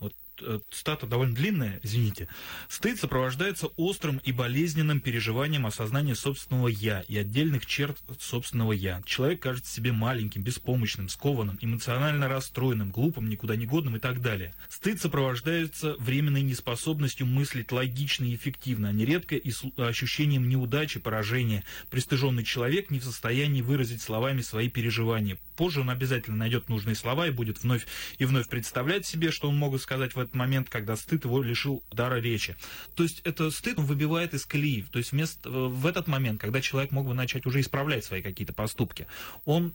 Вот 0.00 0.14
Э, 0.44 0.58
стата 0.70 1.06
довольно 1.06 1.34
длинная, 1.34 1.80
извините. 1.82 2.28
Стыд 2.68 2.98
сопровождается 2.98 3.68
острым 3.76 4.20
и 4.24 4.32
болезненным 4.32 5.00
переживанием 5.00 5.66
осознания 5.66 6.14
собственного 6.14 6.68
«я» 6.68 7.00
и 7.08 7.16
отдельных 7.16 7.66
черт 7.66 7.98
собственного 8.20 8.72
«я». 8.72 9.02
Человек 9.04 9.40
кажется 9.40 9.72
себе 9.72 9.92
маленьким, 9.92 10.42
беспомощным, 10.42 11.08
скованным, 11.08 11.58
эмоционально 11.60 12.28
расстроенным, 12.28 12.90
глупым, 12.90 13.28
никуда 13.28 13.56
не 13.56 13.66
годным 13.66 13.96
и 13.96 14.00
так 14.00 14.20
далее. 14.20 14.54
Стыд 14.68 15.00
сопровождается 15.00 15.94
временной 15.98 16.42
неспособностью 16.42 17.26
мыслить 17.26 17.72
логично 17.72 18.24
и 18.24 18.34
эффективно, 18.34 18.88
а 18.88 18.92
нередко 18.92 19.36
и 19.36 19.52
ощущением 19.76 20.48
неудачи, 20.48 21.00
поражения. 21.00 21.64
Пристыженный 21.90 22.44
человек 22.44 22.90
не 22.90 22.98
в 22.98 23.04
состоянии 23.04 23.62
выразить 23.62 24.02
словами 24.02 24.40
свои 24.40 24.68
переживания. 24.68 25.38
Позже 25.56 25.80
он 25.80 25.90
обязательно 25.90 26.36
найдет 26.36 26.68
нужные 26.68 26.94
слова 26.94 27.26
и 27.26 27.30
будет 27.30 27.62
вновь 27.62 27.86
и 28.18 28.24
вновь 28.24 28.48
представлять 28.48 29.06
себе, 29.06 29.30
что 29.30 29.48
он 29.48 29.56
мог 29.56 29.72
сказать 29.80 30.14
в 30.14 30.18
этот 30.18 30.31
момент, 30.34 30.68
когда 30.68 30.96
стыд 30.96 31.24
его 31.24 31.42
лишил 31.42 31.82
дара 31.90 32.20
речи. 32.20 32.56
То 32.94 33.02
есть 33.02 33.20
это 33.24 33.50
стыд 33.50 33.78
выбивает 33.78 34.34
из 34.34 34.46
колеи. 34.46 34.82
То 34.90 34.98
есть 34.98 35.12
вместо, 35.12 35.48
э, 35.48 35.52
в 35.52 35.86
этот 35.86 36.06
момент, 36.06 36.40
когда 36.40 36.60
человек 36.60 36.92
мог 36.92 37.06
бы 37.06 37.14
начать 37.14 37.46
уже 37.46 37.60
исправлять 37.60 38.04
свои 38.04 38.22
какие-то 38.22 38.52
поступки, 38.52 39.06
он 39.44 39.72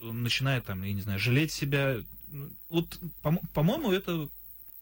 начинает 0.00 0.64
там, 0.64 0.82
я 0.82 0.92
не 0.92 1.02
знаю, 1.02 1.18
жалеть 1.18 1.52
себя. 1.52 1.98
Вот, 2.68 2.98
по-моему, 3.52 3.92
это 3.92 4.28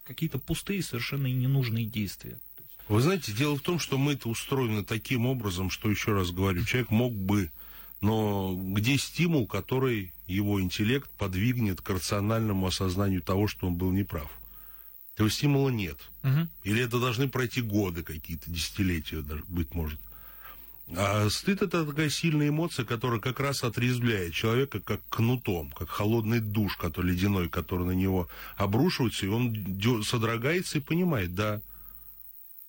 какие-то 0.03 0.39
пустые, 0.39 0.81
совершенно 0.81 1.27
ненужные 1.27 1.85
действия. 1.85 2.39
Вы 2.87 3.01
знаете, 3.01 3.31
дело 3.31 3.55
в 3.55 3.61
том, 3.61 3.77
что 3.77 3.99
мы 3.99 4.13
это 4.13 4.29
устроены 4.29 4.83
таким 4.83 5.27
образом, 5.27 5.69
что, 5.69 5.91
еще 5.91 6.13
раз 6.13 6.31
говорю, 6.31 6.65
человек 6.65 6.89
мог 6.89 7.13
бы, 7.13 7.51
но 8.01 8.55
где 8.55 8.97
стимул, 8.97 9.45
который 9.45 10.11
его 10.25 10.59
интеллект 10.59 11.09
подвигнет 11.11 11.81
к 11.81 11.89
рациональному 11.89 12.65
осознанию 12.65 13.21
того, 13.21 13.47
что 13.47 13.67
он 13.67 13.75
был 13.75 13.91
неправ? 13.91 14.31
Этого 15.19 15.29
стимула 15.29 15.67
нет. 15.67 15.97
Угу. 16.23 16.47
Или 16.63 16.81
это 16.81 16.97
должны 16.97 17.27
пройти 17.27 17.61
годы 17.61 18.03
какие-то, 18.03 18.49
десятилетия, 18.49 19.19
даже, 19.19 19.43
быть 19.49 19.73
может. 19.73 19.99
А 20.95 21.29
стыд 21.29 21.61
это 21.61 21.85
такая 21.85 22.09
сильная 22.09 22.47
эмоция, 22.47 22.85
которая 22.85 23.19
как 23.19 23.41
раз 23.41 23.65
отрезвляет 23.65 24.33
человека 24.33 24.79
как 24.79 25.01
кнутом, 25.09 25.71
как 25.71 25.89
холодный 25.89 26.39
душ, 26.39 26.77
который 26.77 27.11
ледяной, 27.11 27.49
который 27.49 27.85
на 27.85 27.91
него 27.91 28.29
обрушивается, 28.55 29.25
и 29.25 29.29
он 29.29 30.03
содрогается 30.05 30.77
и 30.77 30.81
понимает, 30.81 31.35
да, 31.35 31.61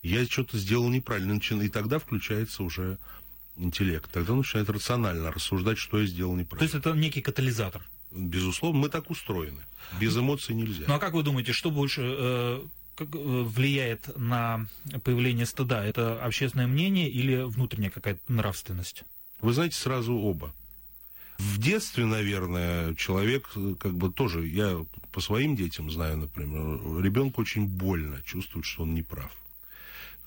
я 0.02 0.26
что-то 0.26 0.58
сделал 0.58 0.88
неправильно, 0.88 1.38
и 1.38 1.68
тогда 1.68 2.00
включается 2.00 2.64
уже 2.64 2.98
интеллект. 3.56 4.10
Тогда 4.10 4.32
он 4.32 4.38
начинает 4.38 4.68
рационально 4.70 5.30
рассуждать, 5.30 5.78
что 5.78 6.00
я 6.00 6.06
сделал 6.06 6.34
неправильно. 6.34 6.68
То 6.68 6.76
есть 6.76 6.84
это 6.84 6.98
некий 6.98 7.22
катализатор? 7.22 7.88
Безусловно, 8.10 8.80
мы 8.80 8.88
так 8.88 9.10
устроены. 9.10 9.62
Без 10.00 10.16
эмоций 10.16 10.54
нельзя. 10.54 10.84
Ну 10.86 10.94
а 10.94 10.98
как 10.98 11.14
вы 11.14 11.22
думаете, 11.22 11.52
что 11.52 11.70
больше 11.70 12.02
э, 12.02 12.66
как, 12.96 13.08
э, 13.14 13.18
влияет 13.18 14.16
на 14.16 14.66
появление 15.04 15.46
стыда? 15.46 15.84
Это 15.84 16.22
общественное 16.22 16.66
мнение 16.66 17.08
или 17.08 17.42
внутренняя 17.42 17.90
какая-то 17.90 18.20
нравственность? 18.28 19.04
Вы 19.40 19.52
знаете, 19.52 19.76
сразу 19.76 20.14
оба. 20.14 20.52
В 21.38 21.58
детстве, 21.58 22.04
наверное, 22.04 22.94
человек 22.94 23.50
э, 23.56 23.74
как 23.78 23.94
бы 23.94 24.12
тоже, 24.12 24.46
я 24.46 24.84
по 25.12 25.20
своим 25.20 25.56
детям 25.56 25.90
знаю, 25.90 26.18
например, 26.18 27.02
ребенку 27.02 27.40
очень 27.40 27.66
больно 27.66 28.20
чувствует, 28.22 28.66
что 28.66 28.82
он 28.82 28.94
не 28.94 29.02
прав. 29.02 29.30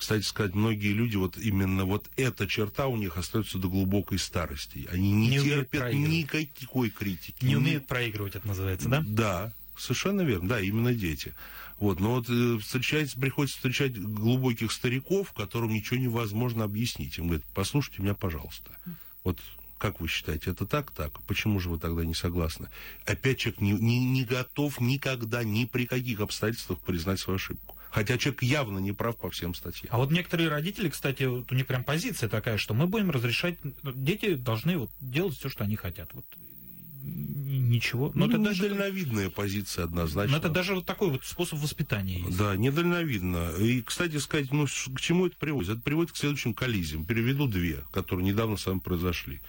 Кстати 0.04 0.24
сказать, 0.24 0.54
многие 0.54 0.92
люди, 0.92 1.16
вот 1.16 1.38
именно 1.38 1.86
вот 1.86 2.10
эта 2.18 2.46
черта 2.46 2.88
у 2.88 2.98
них 2.98 3.16
остается 3.16 3.58
до 3.58 3.70
глубокой 3.70 4.20
старости. 4.20 4.86
Они 4.92 5.14
не, 5.14 5.30
не 5.30 5.40
терпят 5.40 5.94
никакой 5.94 6.90
критики. 6.90 7.46
Не 7.46 7.56
умеют 7.56 7.88
проигрывать, 7.88 8.36
это 8.36 8.46
называется, 8.46 8.90
да? 8.90 9.02
Да, 9.08 9.54
совершенно 9.78 10.20
верно. 10.20 10.50
Да, 10.50 10.60
именно 10.60 10.94
дети. 10.94 11.34
Вот, 11.78 12.02
но 12.02 12.16
вот 12.16 12.26
э, 12.28 12.58
встречается, 12.60 13.18
приходится 13.18 13.56
встречать 13.56 13.98
глубоких 13.98 14.74
стариков, 14.74 15.32
которым 15.32 15.72
ничего 15.72 15.98
невозможно 15.98 16.66
объяснить. 16.66 17.18
Им 17.18 17.28
говорят, 17.28 17.46
послушайте 17.54 18.02
меня, 18.02 18.14
пожалуйста. 18.14 18.72
Вот 19.24 19.40
как 19.78 20.02
вы 20.02 20.10
считаете, 20.10 20.52
это 20.52 20.66
так, 20.66 20.92
так? 20.92 21.22
Почему 21.24 21.62
же 21.62 21.70
вы 21.70 21.80
тогда 21.80 22.04
не 22.04 22.14
согласны? 22.14 22.68
Опять 23.06 23.38
человек 23.38 23.62
не, 23.62 23.72
не, 23.72 24.06
не 24.06 24.26
готов 24.26 24.82
никогда, 24.82 25.46
ни 25.46 25.64
при 25.64 25.86
каких 25.86 26.20
обстоятельствах 26.20 26.80
признать 26.80 27.22
свою 27.22 27.38
ошибку. 27.38 27.73
Хотя 27.94 28.18
человек 28.18 28.42
явно 28.42 28.80
не 28.80 28.92
прав 28.92 29.16
по 29.18 29.30
всем 29.30 29.54
статьям. 29.54 29.94
А 29.94 29.98
вот 30.00 30.10
некоторые 30.10 30.50
родители, 30.50 30.90
кстати, 30.90 31.26
вот 31.26 31.52
у 31.52 31.56
них 31.56 31.68
прям 31.68 31.84
позиция 31.84 32.28
такая, 32.28 32.58
что 32.58 32.74
мы 32.74 32.88
будем 32.88 33.12
разрешать, 33.12 33.60
дети 33.84 34.34
должны 34.34 34.80
вот 34.80 34.90
делать 35.00 35.38
все, 35.38 35.48
что 35.48 35.64
они 35.64 35.76
хотят. 35.76 36.10
Вот 36.14 36.26
ничего. 37.04 38.12
Но 38.16 38.26
ну, 38.26 38.32
это 38.32 38.40
недальновидная 38.40 39.26
даже... 39.26 39.36
позиция 39.36 39.86
однозначно. 39.86 40.32
Но 40.32 40.38
это 40.40 40.50
даже 40.50 40.74
вот 40.74 40.88
такой 40.88 41.12
вот 41.12 41.24
способ 41.24 41.60
воспитания 41.60 42.22
есть. 42.22 42.36
Да, 42.36 42.56
недальновидно. 42.56 43.52
И, 43.60 43.84
кстати 43.84 44.18
сказать, 44.18 44.52
ну, 44.52 44.66
к 44.66 45.00
чему 45.00 45.28
это 45.28 45.36
приводит? 45.38 45.74
Это 45.74 45.82
приводит 45.82 46.14
к 46.14 46.18
следующим 46.18 46.56
коллизиям. 46.56 47.06
Переведу 47.06 47.48
две, 47.48 47.84
которые 47.92 48.26
недавно 48.26 48.58
с 48.58 48.66
вами 48.66 48.80
произошли. 48.80 49.40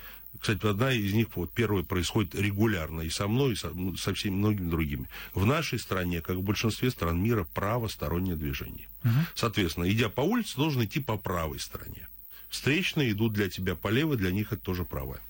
Кстати, 0.41 0.67
одна 0.67 0.93
из 0.93 1.12
них, 1.12 1.29
вот 1.37 1.53
первая, 1.53 1.85
происходит 1.85 2.35
регулярно 2.35 3.00
и 3.03 3.11
со 3.11 3.29
мной, 3.29 3.53
и 3.53 3.57
со, 3.57 3.71
ну, 3.71 3.97
со 3.97 4.12
всеми 4.14 4.35
многими 4.35 4.69
другими. 4.69 5.09
В 5.33 5.47
нашей 5.47 5.79
стране, 5.79 6.21
как 6.21 6.37
в 6.37 6.43
большинстве 6.43 6.91
стран 6.91 7.23
мира, 7.23 7.45
правостороннее 7.55 8.37
движение. 8.37 8.88
Угу. 9.05 9.12
Соответственно, 9.35 9.91
идя 9.91 10.09
по 10.09 10.21
улице, 10.21 10.57
должен 10.57 10.85
идти 10.85 11.00
по 11.00 11.17
правой 11.17 11.61
стороне. 11.61 12.09
Встречные 12.49 13.12
идут 13.12 13.33
для 13.33 13.49
тебя 13.49 13.75
по 13.75 13.88
левой, 13.88 14.17
для 14.17 14.31
них 14.31 14.53
это 14.53 14.62
тоже 14.62 14.85
правая. 14.85 15.21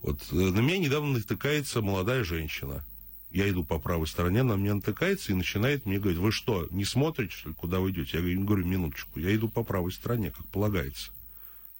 Вот 0.00 0.20
э, 0.32 0.34
на 0.34 0.60
меня 0.60 0.78
недавно 0.78 1.12
натыкается 1.12 1.82
молодая 1.82 2.24
женщина. 2.24 2.84
Я 3.30 3.48
иду 3.50 3.64
по 3.64 3.78
правой 3.78 4.06
стороне, 4.06 4.40
она 4.40 4.56
меня 4.56 4.74
натыкается 4.74 5.32
и 5.32 5.34
начинает 5.34 5.84
мне 5.84 5.98
говорить, 5.98 6.18
вы 6.18 6.32
что, 6.32 6.66
не 6.70 6.84
смотрите, 6.84 7.34
что 7.36 7.50
ли, 7.50 7.54
куда 7.54 7.80
вы 7.80 7.90
идете? 7.90 8.18
Я 8.18 8.38
говорю, 8.38 8.64
минуточку, 8.64 9.18
я 9.20 9.34
иду 9.34 9.48
по 9.48 9.62
правой 9.62 9.92
стороне, 9.92 10.30
как 10.30 10.46
полагается. 10.46 11.10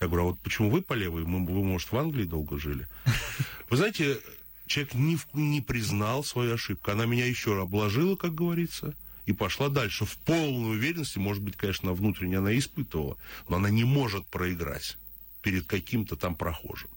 Я 0.00 0.08
говорю, 0.08 0.24
а 0.24 0.26
вот 0.30 0.40
почему 0.40 0.70
вы 0.70 0.82
по 0.82 0.92
левой? 0.92 1.24
Мы, 1.24 1.44
вы, 1.46 1.64
может, 1.64 1.90
в 1.90 1.96
Англии 1.96 2.24
долго 2.24 2.58
жили? 2.58 2.86
Вы 3.70 3.78
знаете, 3.78 4.20
человек 4.66 4.94
не, 4.94 5.18
не 5.32 5.60
признал 5.60 6.22
свою 6.22 6.54
ошибку. 6.54 6.90
Она 6.90 7.06
меня 7.06 7.26
еще 7.26 7.60
обложила, 7.60 8.14
как 8.14 8.34
говорится, 8.34 8.94
и 9.24 9.32
пошла 9.32 9.68
дальше. 9.68 10.04
В 10.04 10.16
полной 10.18 10.76
уверенности, 10.76 11.18
может 11.18 11.42
быть, 11.42 11.56
конечно, 11.56 11.92
внутренне 11.94 12.38
она 12.38 12.56
испытывала, 12.56 13.16
но 13.48 13.56
она 13.56 13.70
не 13.70 13.84
может 13.84 14.26
проиграть 14.26 14.98
перед 15.42 15.66
каким-то 15.66 16.16
там 16.16 16.34
прохожим. 16.34 16.90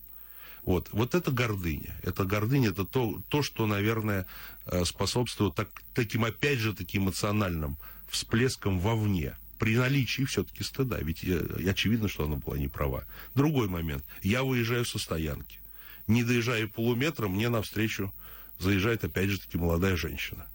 Вот, 0.64 0.90
вот 0.92 1.16
это 1.16 1.32
гордыня. 1.32 1.96
Это 2.04 2.26
гордыня, 2.26 2.70
это 2.70 2.86
то, 2.86 3.22
то 3.30 3.42
что, 3.42 3.66
наверное, 3.66 4.26
э, 4.66 4.84
способствует 4.84 5.56
так, 5.56 5.70
таким, 5.94 6.26
опять 6.26 6.60
же, 6.60 6.74
таким 6.74 7.06
эмоциональным 7.06 7.78
всплескам 8.10 8.80
вовне 8.80 9.36
при 9.60 9.76
наличии 9.76 10.24
все-таки 10.24 10.64
стыда, 10.64 11.00
ведь 11.00 11.24
очевидно, 11.68 12.08
что 12.08 12.26
она 12.26 12.38
была 12.38 12.58
не 12.58 12.68
права. 12.68 13.04
Другой 13.36 13.68
момент. 13.68 14.04
Я 14.24 14.44
выезжаю 14.44 14.86
со 14.86 14.98
стоянки. 14.98 15.60
Не 16.08 16.24
доезжая 16.24 16.66
полуметра, 16.68 17.28
мне 17.28 17.50
навстречу 17.50 18.12
заезжает 18.58 19.04
опять 19.04 19.30
же 19.30 19.40
таки 19.40 19.58
молодая 19.58 19.96
женщина. 19.96 20.48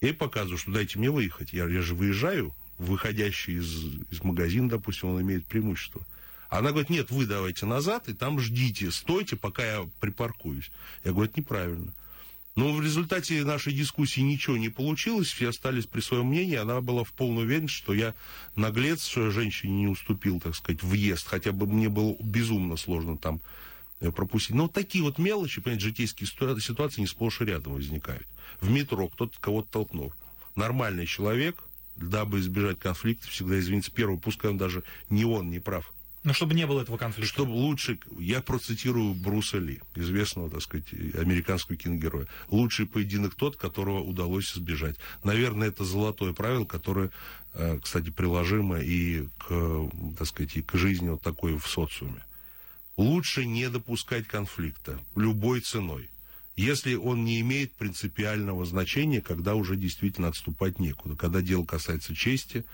Я 0.00 0.08
ей 0.08 0.14
показываю, 0.14 0.58
что 0.58 0.72
дайте 0.72 0.98
мне 0.98 1.10
выехать. 1.10 1.52
Я, 1.52 1.66
я 1.68 1.82
же 1.82 1.94
выезжаю, 1.94 2.54
выходящий 2.78 3.54
из, 3.54 3.84
из 4.10 4.22
магазина, 4.22 4.68
допустим, 4.68 5.10
он 5.10 5.20
имеет 5.22 5.44
преимущество. 5.44 6.00
Она 6.48 6.70
говорит, 6.70 6.88
нет, 6.88 7.10
вы 7.10 7.26
давайте 7.26 7.66
назад 7.66 8.08
и 8.08 8.14
там 8.14 8.40
ждите, 8.40 8.90
стойте, 8.90 9.36
пока 9.36 9.64
я 9.64 9.88
припаркуюсь. 10.00 10.70
Я 11.04 11.12
говорю, 11.12 11.30
это 11.30 11.40
неправильно. 11.40 11.92
Но 12.58 12.72
в 12.72 12.82
результате 12.82 13.44
нашей 13.44 13.72
дискуссии 13.72 14.18
ничего 14.18 14.56
не 14.56 14.68
получилось, 14.68 15.28
все 15.28 15.50
остались 15.50 15.86
при 15.86 16.00
своем 16.00 16.26
мнении, 16.26 16.56
она 16.56 16.80
была 16.80 17.04
в 17.04 17.12
полной 17.12 17.44
уверенности, 17.44 17.76
что 17.76 17.94
я 17.94 18.16
наглец, 18.56 19.06
что 19.06 19.26
я 19.26 19.30
женщине 19.30 19.82
не 19.82 19.86
уступил, 19.86 20.40
так 20.40 20.56
сказать, 20.56 20.82
въезд, 20.82 21.28
хотя 21.28 21.52
бы 21.52 21.68
мне 21.68 21.88
было 21.88 22.16
безумно 22.18 22.76
сложно 22.76 23.16
там 23.16 23.40
э, 24.00 24.10
пропустить. 24.10 24.56
Но 24.56 24.64
вот 24.64 24.72
такие 24.72 25.04
вот 25.04 25.18
мелочи, 25.18 25.60
понимаете, 25.60 25.86
житейские 25.86 26.26
ситуации 26.26 27.02
не 27.02 27.06
сплошь 27.06 27.40
и 27.42 27.44
рядом 27.44 27.74
возникают. 27.74 28.26
В 28.60 28.68
метро 28.68 29.06
кто-то 29.06 29.38
кого-то 29.38 29.68
толкнул. 29.70 30.12
Нормальный 30.56 31.06
человек, 31.06 31.62
дабы 31.94 32.40
избежать 32.40 32.80
конфликта, 32.80 33.28
всегда 33.28 33.56
извинится 33.60 33.92
первый, 33.92 34.18
пускай 34.18 34.50
он 34.50 34.58
даже 34.58 34.82
не 35.10 35.24
он 35.24 35.48
не 35.48 35.60
прав. 35.60 35.92
Но 36.28 36.34
чтобы 36.34 36.52
не 36.52 36.66
было 36.66 36.82
этого 36.82 36.98
конфликта. 36.98 37.32
Чтобы 37.32 37.52
лучше, 37.52 37.98
я 38.18 38.42
процитирую 38.42 39.14
Бруса 39.14 39.56
Ли, 39.56 39.80
известного, 39.94 40.50
так 40.50 40.60
сказать, 40.60 40.92
американского 41.14 41.78
киногероя. 41.78 42.26
Лучший 42.50 42.84
поединок 42.84 43.34
тот, 43.34 43.56
которого 43.56 44.00
удалось 44.00 44.52
избежать. 44.52 44.96
Наверное, 45.24 45.68
это 45.68 45.86
золотое 45.86 46.34
правило, 46.34 46.66
которое, 46.66 47.08
э, 47.54 47.78
кстати, 47.82 48.10
приложимо 48.10 48.78
и 48.78 49.26
к, 49.38 49.90
так 50.18 50.26
сказать, 50.26 50.54
и 50.58 50.60
к 50.60 50.74
жизни 50.74 51.08
вот 51.08 51.22
такой 51.22 51.56
в 51.56 51.66
социуме. 51.66 52.22
Лучше 52.98 53.46
не 53.46 53.70
допускать 53.70 54.28
конфликта 54.28 55.00
любой 55.16 55.60
ценой 55.60 56.10
если 56.56 56.96
он 56.96 57.24
не 57.24 57.40
имеет 57.40 57.72
принципиального 57.74 58.66
значения, 58.66 59.22
когда 59.22 59.54
уже 59.54 59.76
действительно 59.76 60.26
отступать 60.26 60.80
некуда, 60.80 61.14
когда 61.14 61.40
дело 61.40 61.64
касается 61.64 62.16
чести, 62.16 62.64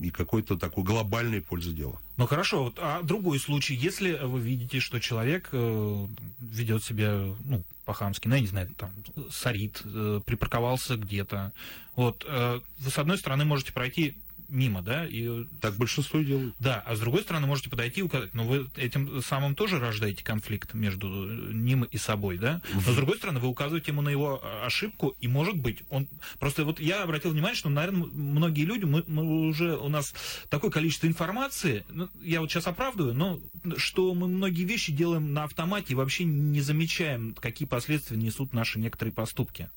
и 0.00 0.10
какой-то 0.10 0.56
такой 0.56 0.84
глобальной 0.84 1.40
пользы 1.40 1.72
дела. 1.72 1.98
Ну 2.16 2.26
хорошо, 2.26 2.64
вот, 2.64 2.78
а 2.80 3.02
другой 3.02 3.38
случай, 3.38 3.74
если 3.74 4.12
вы 4.12 4.40
видите, 4.40 4.80
что 4.80 5.00
человек 5.00 5.48
э, 5.52 6.06
ведет 6.40 6.84
себя 6.84 7.34
ну, 7.44 7.62
по-хамски, 7.84 8.28
ну, 8.28 8.34
я 8.34 8.40
не 8.40 8.46
знаю, 8.46 8.68
там, 8.76 8.90
сорит, 9.30 9.82
э, 9.84 10.20
припарковался 10.24 10.96
где-то, 10.96 11.52
вот, 11.96 12.24
э, 12.28 12.60
вы 12.78 12.90
с 12.90 12.98
одной 12.98 13.18
стороны 13.18 13.44
можете 13.44 13.72
пройти 13.72 14.16
мимо, 14.48 14.82
да? 14.82 15.06
И... 15.06 15.44
Так 15.60 15.76
большинство 15.76 16.20
делают. 16.20 16.54
Да, 16.58 16.82
а 16.86 16.96
с 16.96 17.00
другой 17.00 17.22
стороны 17.22 17.46
можете 17.46 17.70
подойти 17.70 18.00
и 18.00 18.02
указать, 18.02 18.34
но 18.34 18.44
вы 18.44 18.68
этим 18.76 19.22
самым 19.22 19.54
тоже 19.54 19.78
рождаете 19.78 20.24
конфликт 20.24 20.74
между 20.74 21.08
ним 21.52 21.84
и 21.84 21.98
собой, 21.98 22.38
да? 22.38 22.62
Но 22.74 22.80
с 22.80 22.96
другой 22.96 23.16
стороны 23.16 23.40
вы 23.40 23.48
указываете 23.48 23.92
ему 23.92 24.02
на 24.02 24.08
его 24.08 24.42
ошибку, 24.64 25.14
и 25.20 25.28
может 25.28 25.56
быть 25.56 25.82
он... 25.90 26.08
Просто 26.38 26.64
вот 26.64 26.80
я 26.80 27.02
обратил 27.02 27.30
внимание, 27.30 27.56
что, 27.56 27.68
наверное, 27.68 28.06
многие 28.06 28.64
люди, 28.64 28.84
мы, 28.84 29.04
мы 29.06 29.48
уже, 29.48 29.76
у 29.76 29.88
нас 29.88 30.14
такое 30.48 30.70
количество 30.70 31.06
информации, 31.06 31.84
ну, 31.88 32.08
я 32.22 32.40
вот 32.40 32.50
сейчас 32.50 32.66
оправдываю, 32.66 33.14
но 33.14 33.40
что 33.76 34.14
мы 34.14 34.28
многие 34.28 34.64
вещи 34.64 34.92
делаем 34.92 35.32
на 35.32 35.44
автомате 35.44 35.92
и 35.92 35.96
вообще 35.96 36.24
не 36.24 36.60
замечаем, 36.60 37.34
какие 37.34 37.68
последствия 37.68 38.16
несут 38.16 38.52
наши 38.52 38.78
некоторые 38.78 39.12
поступки. 39.12 39.68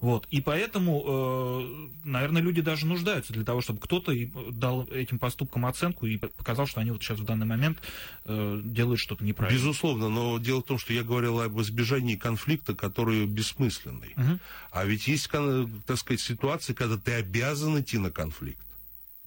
Вот. 0.00 0.26
И 0.30 0.40
поэтому, 0.40 1.04
э, 1.06 2.08
наверное, 2.08 2.40
люди 2.40 2.62
даже 2.62 2.86
нуждаются 2.86 3.34
для 3.34 3.44
того, 3.44 3.60
чтобы 3.60 3.80
кто-то 3.80 4.12
дал 4.50 4.84
этим 4.84 5.18
поступкам 5.18 5.66
оценку 5.66 6.06
и 6.06 6.16
показал, 6.16 6.66
что 6.66 6.80
они 6.80 6.90
вот 6.90 7.02
сейчас 7.02 7.18
в 7.18 7.24
данный 7.24 7.46
момент 7.46 7.78
э, 8.24 8.60
делают 8.64 8.98
что-то 8.98 9.24
неправильно. 9.24 9.58
Безусловно, 9.58 10.08
но 10.08 10.38
дело 10.38 10.60
в 10.60 10.64
том, 10.64 10.78
что 10.78 10.94
я 10.94 11.02
говорил 11.02 11.40
об 11.40 11.60
избежании 11.60 12.16
конфликта, 12.16 12.74
который 12.74 13.26
бессмысленный. 13.26 14.14
Угу. 14.16 14.38
А 14.72 14.84
ведь 14.86 15.06
есть, 15.06 15.28
так 15.28 15.98
сказать, 15.98 16.20
ситуации, 16.20 16.72
когда 16.72 16.96
ты 16.96 17.12
обязан 17.12 17.78
идти 17.80 17.98
на 17.98 18.10
конфликт. 18.10 18.64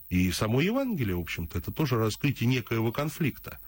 И 0.10 0.32
само 0.32 0.62
Евангелие, 0.62 1.16
в 1.16 1.22
общем-то, 1.22 1.58
это 1.58 1.72
тоже 1.72 1.98
раскрытие 1.98 2.48
некоего 2.48 2.92
конфликта 2.92 3.60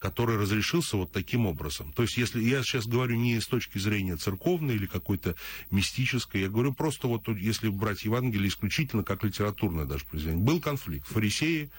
который 0.00 0.38
разрешился 0.38 0.96
вот 0.96 1.12
таким 1.12 1.46
образом. 1.46 1.92
То 1.92 2.02
есть, 2.02 2.16
если 2.16 2.42
я 2.42 2.62
сейчас 2.62 2.86
говорю 2.86 3.16
не 3.16 3.38
с 3.38 3.46
точки 3.46 3.78
зрения 3.78 4.16
церковной 4.16 4.74
или 4.74 4.86
какой-то 4.86 5.36
мистической, 5.70 6.40
я 6.40 6.48
говорю 6.48 6.72
просто 6.72 7.06
вот, 7.06 7.28
если 7.28 7.68
брать 7.68 8.04
Евангелие 8.04 8.48
исключительно 8.48 9.04
как 9.04 9.22
литературное 9.24 9.84
даже 9.84 10.06
произведение. 10.06 10.42
Был 10.42 10.58
конфликт 10.58 11.06
фарисеи 11.06 11.70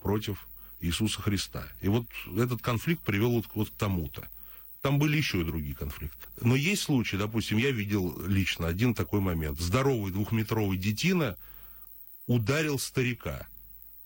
против 0.00 0.48
Иисуса 0.80 1.20
Христа. 1.20 1.68
И 1.82 1.88
вот 1.88 2.06
этот 2.34 2.62
конфликт 2.62 3.02
привел 3.02 3.32
вот, 3.32 3.44
вот 3.54 3.68
к 3.68 3.74
тому-то. 3.74 4.26
Там 4.80 4.98
были 4.98 5.18
еще 5.18 5.42
и 5.42 5.44
другие 5.44 5.74
конфликты. 5.74 6.16
Но 6.40 6.56
есть 6.56 6.82
случаи, 6.82 7.16
допустим, 7.16 7.58
я 7.58 7.72
видел 7.72 8.18
лично 8.26 8.68
один 8.68 8.94
такой 8.94 9.20
момент. 9.20 9.60
Здоровый 9.60 10.12
двухметровый 10.12 10.78
детина 10.78 11.36
ударил 12.26 12.78
старика. 12.78 13.46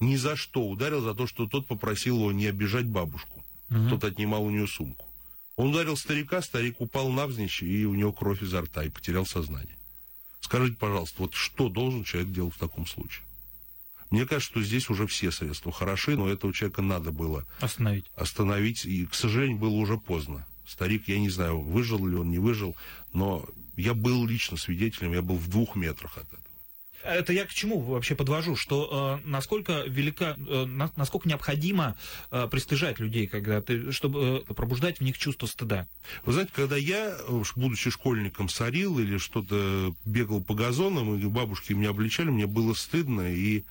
Ни 0.01 0.17
за 0.17 0.35
что 0.35 0.67
ударил, 0.67 1.03
за 1.03 1.15
то, 1.15 1.29
что 1.29 1.47
тот 1.47 1.69
попросил 1.69 2.17
его 2.17 2.33
не 2.33 2.47
обижать 2.47 2.87
бабушку. 2.87 3.40
Угу. 3.71 3.89
Тот 3.91 4.05
отнимал 4.05 4.45
у 4.45 4.51
нее 4.51 4.67
сумку. 4.67 5.07
Он 5.57 5.71
ударил 5.71 5.97
старика, 5.97 6.41
старик 6.43 6.81
упал 6.81 7.11
навзничь, 7.11 7.63
и 7.63 7.85
у 7.85 7.95
него 7.95 8.13
кровь 8.13 8.43
изо 8.43 8.63
рта, 8.63 8.85
и 8.85 8.89
потерял 8.89 9.27
сознание. 9.27 9.77
Скажите, 10.41 10.77
пожалуйста, 10.77 11.23
вот 11.23 11.35
что 11.35 11.69
должен 11.69 12.03
человек 12.05 12.33
делать 12.33 12.55
в 12.55 12.59
таком 12.59 12.87
случае? 12.87 13.25
Мне 14.11 14.27
кажется, 14.27 14.51
что 14.51 14.63
здесь 14.63 14.91
уже 14.91 15.07
все 15.07 15.31
средства 15.31 15.71
хороши, 15.71 16.17
но 16.17 16.29
этого 16.29 16.53
человека 16.53 16.83
надо 16.83 17.13
было 17.13 17.47
остановить. 17.61 18.07
Остановить, 18.17 18.85
и, 18.85 19.07
к 19.07 19.15
сожалению, 19.15 19.59
было 19.59 19.75
уже 19.75 19.99
поздно. 19.99 20.47
Старик, 20.67 21.07
я 21.09 21.19
не 21.19 21.29
знаю, 21.29 21.61
выжил 21.61 22.05
ли 22.07 22.17
он, 22.17 22.31
не 22.31 22.39
выжил, 22.39 22.77
но 23.13 23.47
я 23.77 23.95
был 23.95 24.27
лично 24.27 24.57
свидетелем, 24.57 25.13
я 25.13 25.23
был 25.23 25.37
в 25.37 25.49
двух 25.49 25.77
метрах 25.77 26.17
от 26.17 26.27
этого. 26.27 26.43
Это 27.03 27.33
я 27.33 27.47
к 27.47 27.51
чему 27.51 27.81
вообще 27.81 28.15
подвожу, 28.15 28.57
что 28.57 29.21
э, 29.23 29.29
насколько 29.29 29.85
велика, 29.87 30.37
э, 30.37 30.65
на, 30.67 30.91
насколько 30.97 31.29
необходимо 31.29 31.97
э, 32.31 32.47
пристыжать 32.51 32.99
людей, 32.99 33.27
когда 33.27 33.63
ты, 33.63 33.91
чтобы 33.91 34.45
э, 34.49 34.55
пробуждать 34.55 34.99
в 34.99 35.03
них 35.03 35.17
чувство 35.17 35.47
стыда. 35.47 35.87
Вы 36.25 36.35
знаете, 36.35 36.53
когда 36.55 36.77
я, 36.77 37.17
будучи 37.57 37.91
школьником, 37.91 38.49
сорил 38.49 38.99
или 38.99 39.17
что-то 39.17 39.95
бегал 40.05 40.43
по 40.43 40.55
газонам, 40.55 41.19
и 41.19 41.25
бабушки 41.27 41.73
меня 41.73 41.91
обличали, 41.91 42.29
мне 42.29 42.47
было 42.47 42.75
стыдно, 42.75 43.33
и, 43.33 43.65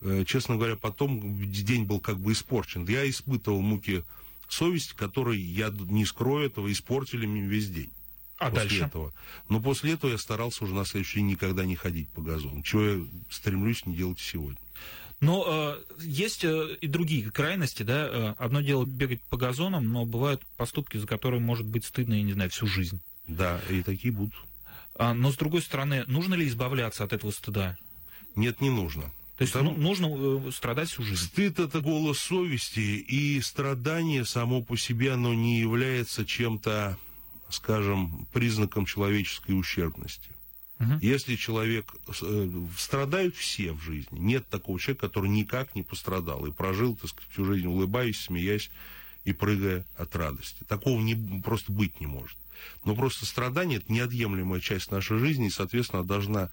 э, 0.00 0.24
честно 0.26 0.56
говоря, 0.56 0.74
потом 0.76 1.40
день 1.50 1.84
был 1.84 2.00
как 2.00 2.18
бы 2.18 2.32
испорчен. 2.32 2.84
Я 2.86 3.08
испытывал 3.08 3.60
муки 3.60 4.02
совести, 4.48 4.94
которые, 4.94 5.40
я 5.40 5.70
не 5.70 6.04
скрою 6.04 6.46
этого, 6.46 6.70
испортили 6.70 7.26
мне 7.26 7.42
весь 7.42 7.68
день. 7.68 7.90
А 8.38 8.50
после 8.50 8.68
дальше? 8.68 8.84
этого. 8.84 9.12
Но 9.48 9.60
после 9.60 9.94
этого 9.94 10.10
я 10.10 10.18
старался 10.18 10.64
уже 10.64 10.74
на 10.74 10.84
следующий 10.84 11.20
день 11.20 11.28
никогда 11.28 11.64
не 11.64 11.76
ходить 11.76 12.08
по 12.10 12.20
газону. 12.20 12.62
Чего 12.62 12.84
я 12.84 13.06
стремлюсь 13.30 13.86
не 13.86 13.96
делать 13.96 14.20
сегодня. 14.20 14.58
Но 15.20 15.78
э, 15.98 16.02
есть 16.02 16.44
э, 16.44 16.76
и 16.80 16.86
другие 16.86 17.30
крайности, 17.30 17.82
да. 17.82 18.08
Э, 18.10 18.34
одно 18.38 18.60
дело 18.60 18.84
бегать 18.84 19.22
по 19.22 19.38
газонам, 19.38 19.90
но 19.90 20.04
бывают 20.04 20.42
поступки, 20.58 20.98
за 20.98 21.06
которые 21.06 21.40
может 21.40 21.66
быть 21.66 21.86
стыдно, 21.86 22.14
я 22.14 22.22
не 22.22 22.34
знаю, 22.34 22.50
всю 22.50 22.66
жизнь. 22.66 23.00
Да, 23.26 23.58
и 23.70 23.82
такие 23.82 24.12
будут. 24.12 24.34
А, 24.94 25.14
но 25.14 25.32
с 25.32 25.36
другой 25.36 25.62
стороны, 25.62 26.04
нужно 26.06 26.34
ли 26.34 26.46
избавляться 26.46 27.04
от 27.04 27.14
этого 27.14 27.30
стыда? 27.30 27.78
Нет, 28.34 28.60
не 28.60 28.70
нужно. 28.70 29.10
То 29.36 29.42
есть 29.42 29.52
Потому... 29.52 29.72
ну, 29.72 29.82
нужно 29.82 30.48
э, 30.48 30.50
страдать 30.52 30.90
всю 30.90 31.02
жизнь. 31.02 31.22
Стыд 31.22 31.58
это 31.58 31.80
голос 31.80 32.18
совести, 32.18 32.80
и 32.80 33.40
страдание 33.40 34.24
само 34.24 34.62
по 34.62 34.76
себе 34.76 35.12
оно 35.12 35.34
не 35.34 35.60
является 35.60 36.24
чем-то 36.24 36.98
скажем, 37.48 38.26
признаком 38.32 38.86
человеческой 38.86 39.52
ущербности. 39.52 40.30
Угу. 40.78 40.98
Если 41.00 41.36
человек... 41.36 41.94
Э, 42.22 42.50
страдают 42.78 43.34
все 43.34 43.72
в 43.72 43.80
жизни. 43.82 44.18
Нет 44.18 44.46
такого 44.48 44.78
человека, 44.78 45.08
который 45.08 45.30
никак 45.30 45.74
не 45.74 45.82
пострадал 45.82 46.44
и 46.46 46.52
прожил, 46.52 46.96
так 46.96 47.10
сказать, 47.10 47.30
всю 47.30 47.44
жизнь 47.44 47.66
улыбаясь, 47.66 48.20
смеясь 48.20 48.70
и 49.24 49.32
прыгая 49.32 49.84
от 49.96 50.14
радости. 50.14 50.64
Такого 50.68 51.00
не, 51.00 51.40
просто 51.40 51.72
быть 51.72 52.00
не 52.00 52.06
может. 52.06 52.36
Но 52.84 52.94
просто 52.94 53.26
страдание– 53.26 53.78
это 53.78 53.92
неотъемлемая 53.92 54.60
часть 54.60 54.90
нашей 54.90 55.18
жизни, 55.18 55.46
и, 55.46 55.50
соответственно, 55.50 56.04
должна 56.04 56.50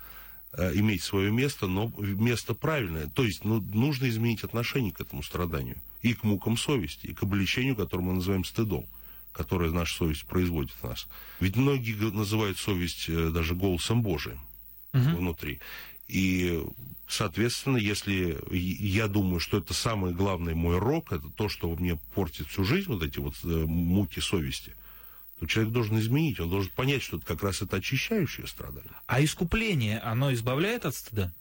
э, 0.53 0.73
иметь 0.75 1.03
свое 1.03 1.31
место, 1.31 1.67
но 1.67 1.93
место 1.97 2.53
правильное. 2.53 3.07
То 3.07 3.23
есть 3.23 3.43
ну, 3.43 3.61
нужно 3.61 4.09
изменить 4.09 4.43
отношение 4.43 4.91
к 4.91 5.01
этому 5.01 5.23
страданию. 5.23 5.77
И 6.01 6.13
к 6.13 6.23
мукам 6.23 6.57
совести, 6.57 7.07
и 7.07 7.13
к 7.13 7.23
обличению, 7.23 7.75
которое 7.75 8.03
мы 8.03 8.13
называем 8.13 8.43
стыдом 8.43 8.85
которое 9.33 9.71
наша 9.71 9.95
совесть 9.95 10.25
производит 10.25 10.71
в 10.71 10.83
нас. 10.83 11.07
Ведь 11.39 11.55
многие 11.55 11.93
называют 12.11 12.57
совесть 12.57 13.09
э, 13.09 13.29
даже 13.29 13.55
голосом 13.55 14.01
Божиим 14.01 14.39
угу. 14.93 15.17
внутри. 15.17 15.59
И, 16.07 16.63
соответственно, 17.07 17.77
если 17.77 18.37
я 18.51 19.07
думаю, 19.07 19.39
что 19.39 19.57
это 19.57 19.73
самый 19.73 20.13
главный 20.13 20.53
мой 20.53 20.77
рок, 20.77 21.11
это 21.11 21.29
то, 21.29 21.49
что 21.49 21.73
мне 21.75 21.97
портит 22.13 22.47
всю 22.47 22.63
жизнь, 22.63 22.87
вот 22.87 23.03
эти 23.03 23.19
вот 23.19 23.35
э, 23.43 23.47
муки 23.47 24.19
совести, 24.19 24.75
то 25.39 25.47
человек 25.47 25.73
должен 25.73 25.99
изменить, 25.99 26.39
он 26.39 26.49
должен 26.49 26.71
понять, 26.71 27.01
что 27.01 27.17
это 27.17 27.25
как 27.25 27.43
раз 27.43 27.61
это 27.61 27.77
очищающее 27.77 28.47
страдание. 28.47 28.91
А 29.07 29.23
искупление, 29.23 29.99
оно 29.99 30.33
избавляет 30.33 30.85
от 30.85 30.95
стыда? 30.95 31.33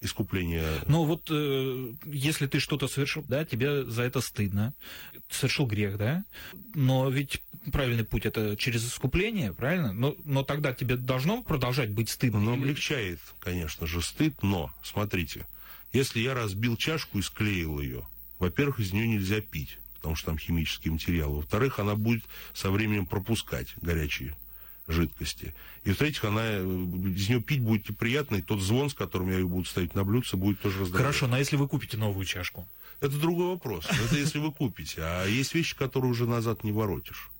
Искупление. 0.00 0.66
Ну 0.86 1.04
вот 1.04 1.28
э, 1.30 1.92
если 2.06 2.46
ты 2.46 2.58
что-то 2.58 2.88
совершил, 2.88 3.24
да, 3.28 3.44
тебе 3.44 3.84
за 3.84 4.02
это 4.02 4.20
стыдно, 4.20 4.74
совершил 5.28 5.66
грех, 5.66 5.98
да, 5.98 6.24
но 6.74 7.10
ведь 7.10 7.42
правильный 7.70 8.04
путь 8.04 8.24
это 8.24 8.56
через 8.56 8.86
искупление, 8.86 9.52
правильно? 9.52 9.92
Но, 9.92 10.16
но 10.24 10.42
тогда 10.42 10.72
тебе 10.72 10.96
должно 10.96 11.42
продолжать 11.42 11.90
быть 11.90 12.08
стыдно. 12.08 12.40
Но 12.40 12.54
облегчает, 12.54 13.20
конечно 13.40 13.86
же, 13.86 14.00
стыд, 14.00 14.42
но 14.42 14.72
смотрите, 14.82 15.46
если 15.92 16.20
я 16.20 16.34
разбил 16.34 16.76
чашку 16.76 17.18
и 17.18 17.22
склеил 17.22 17.78
ее, 17.80 18.06
во-первых, 18.38 18.80
из 18.80 18.92
нее 18.92 19.06
нельзя 19.06 19.42
пить, 19.42 19.78
потому 19.96 20.16
что 20.16 20.26
там 20.26 20.38
химический 20.38 20.90
материал. 20.90 21.34
Во-вторых, 21.34 21.78
она 21.78 21.94
будет 21.94 22.24
со 22.54 22.70
временем 22.70 23.04
пропускать 23.04 23.74
горячие 23.82 24.34
жидкости. 24.90 25.54
И 25.84 25.92
в-третьих, 25.92 26.24
она, 26.24 26.42
э, 26.44 26.62
из 26.62 27.28
нее 27.28 27.40
пить 27.40 27.60
будет 27.60 27.88
неприятно, 27.88 28.36
и 28.36 28.42
тот 28.42 28.60
звон, 28.60 28.90
с 28.90 28.94
которым 28.94 29.30
я 29.30 29.38
ее 29.38 29.46
буду 29.46 29.66
ставить 29.66 29.94
на 29.94 30.04
блюдце, 30.04 30.36
будет 30.36 30.60
тоже 30.60 30.80
раздражать. 30.80 31.06
Хорошо, 31.06 31.26
но 31.26 31.38
если 31.38 31.56
вы 31.56 31.68
купите 31.68 31.96
новую 31.96 32.26
чашку? 32.26 32.66
Это 33.00 33.16
другой 33.16 33.46
вопрос. 33.46 33.86
Это 33.86 34.16
если 34.16 34.38
вы 34.38 34.52
купите. 34.52 35.00
А 35.02 35.26
есть 35.26 35.54
вещи, 35.54 35.76
которые 35.76 36.10
уже 36.10 36.26
назад 36.26 36.64
не 36.64 36.72
воротишь. 36.72 37.30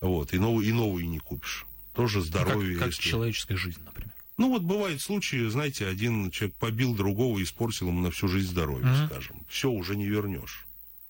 Вот, 0.00 0.32
и 0.32 0.38
новые, 0.38 0.70
и 0.70 0.72
новые 0.72 1.06
не 1.06 1.18
купишь. 1.18 1.66
Тоже 1.94 2.20
здоровье. 2.20 2.74
Ну, 2.74 2.78
как, 2.78 2.88
как 2.88 2.96
если... 2.96 3.10
человеческая 3.10 3.56
жизнь, 3.56 3.80
например. 3.84 4.12
Ну, 4.36 4.50
вот 4.50 4.62
бывают 4.62 5.02
случаи, 5.02 5.48
знаете, 5.48 5.86
один 5.86 6.30
человек 6.30 6.54
побил 6.56 6.94
другого 6.94 7.38
и 7.38 7.42
испортил 7.42 7.88
ему 7.88 8.00
на 8.00 8.12
всю 8.12 8.28
жизнь 8.28 8.50
здоровье, 8.50 8.86
mm-hmm. 8.86 9.06
скажем. 9.08 9.36
Все, 9.48 9.68
уже 9.68 9.96
не 9.96 10.06
вернешь. 10.06 10.64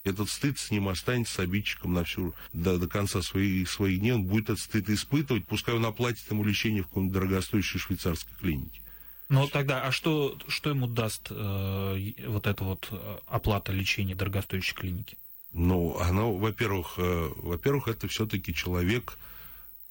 Этот 0.09 0.31
стыд 0.31 0.59
с 0.59 0.71
ним 0.71 0.89
останется 0.89 1.35
с 1.35 1.39
обидчиком 1.39 1.93
на 1.93 2.05
всю, 2.05 2.35
до, 2.53 2.79
до 2.79 2.89
конца 2.89 3.23
своих, 3.23 3.71
своих 3.71 4.01
дней. 4.01 4.13
Он 4.13 4.25
будет 4.25 4.45
этот 4.45 4.61
стыд 4.61 4.89
испытывать, 4.91 5.47
пускай 5.47 5.75
он 5.75 5.85
оплатит 5.85 6.31
ему 6.31 6.45
лечение 6.45 6.83
в 6.83 6.89
какой-нибудь 6.89 7.15
дорогостоящей 7.15 7.79
швейцарской 7.79 8.35
клинике. 8.39 8.81
Ну 9.29 9.47
тогда, 9.47 9.83
а 9.83 9.93
что, 9.93 10.39
что 10.49 10.71
ему 10.71 10.87
даст 10.87 11.29
э, 11.31 12.15
вот 12.27 12.47
эта 12.47 12.65
вот 12.65 12.89
э, 12.91 13.19
оплата 13.27 13.73
лечения 13.73 14.15
дорогостоящей 14.15 14.75
клиники? 14.75 15.19
Ну, 15.53 15.99
оно, 15.99 16.35
во-первых, 16.35 16.95
э, 16.97 17.29
во-первых, 17.37 17.89
это 17.89 18.09
все-таки 18.09 18.55
человек, 18.55 19.19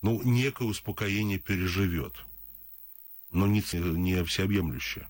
ну, 0.02 0.22
некое 0.24 0.68
успокоение 0.68 1.38
переживет, 1.38 2.14
но 3.32 3.46
не, 3.46 3.64
не 3.74 4.24
всеобъемлющее. 4.24 5.08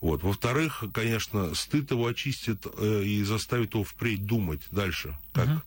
Вот. 0.00 0.22
Во-вторых, 0.22 0.84
конечно, 0.92 1.54
стыд 1.54 1.90
его 1.90 2.06
очистит 2.06 2.66
э, 2.76 3.02
и 3.02 3.22
заставит 3.24 3.74
его 3.74 3.84
впредь 3.84 4.26
думать 4.26 4.60
дальше, 4.70 5.16
как 5.32 5.48
угу. 5.48 5.62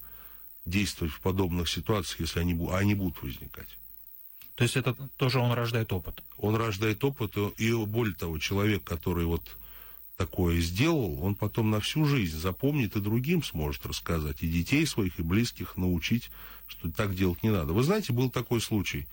действовать 0.65 1.13
в 1.13 1.19
подобных 1.19 1.67
ситуациях, 1.67 2.21
если 2.21 2.39
они, 2.39 2.69
они 2.71 2.95
будут 2.95 3.21
возникать. 3.23 3.77
То 4.55 4.63
есть 4.63 4.75
это 4.75 4.93
тоже 5.15 5.39
он 5.39 5.53
рождает 5.53 5.93
опыт? 5.93 6.21
Он 6.37 6.55
рождает 6.55 7.03
опыт, 7.03 7.31
и 7.57 7.73
более 7.73 8.13
того, 8.13 8.37
человек, 8.39 8.83
который 8.83 9.25
вот 9.25 9.41
такое 10.17 10.59
сделал, 10.59 11.23
он 11.23 11.35
потом 11.35 11.71
на 11.71 11.79
всю 11.79 12.03
жизнь 12.03 12.37
запомнит 12.37 12.97
и 12.97 12.99
другим 12.99 13.41
сможет 13.41 13.85
рассказать, 13.85 14.43
и 14.43 14.49
детей 14.49 14.85
своих, 14.85 15.17
и 15.17 15.23
близких 15.23 15.77
научить, 15.77 16.29
что 16.67 16.91
так 16.91 17.15
делать 17.15 17.41
не 17.41 17.51
надо. 17.51 17.71
Вы 17.71 17.83
знаете, 17.83 18.11
был 18.11 18.29
такой 18.29 18.59
случай. 18.59 19.07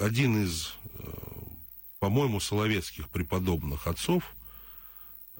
Один 0.00 0.42
из, 0.42 0.72
э, 0.94 1.12
по-моему, 1.98 2.40
соловецких 2.40 3.10
преподобных 3.10 3.86
отцов, 3.86 4.34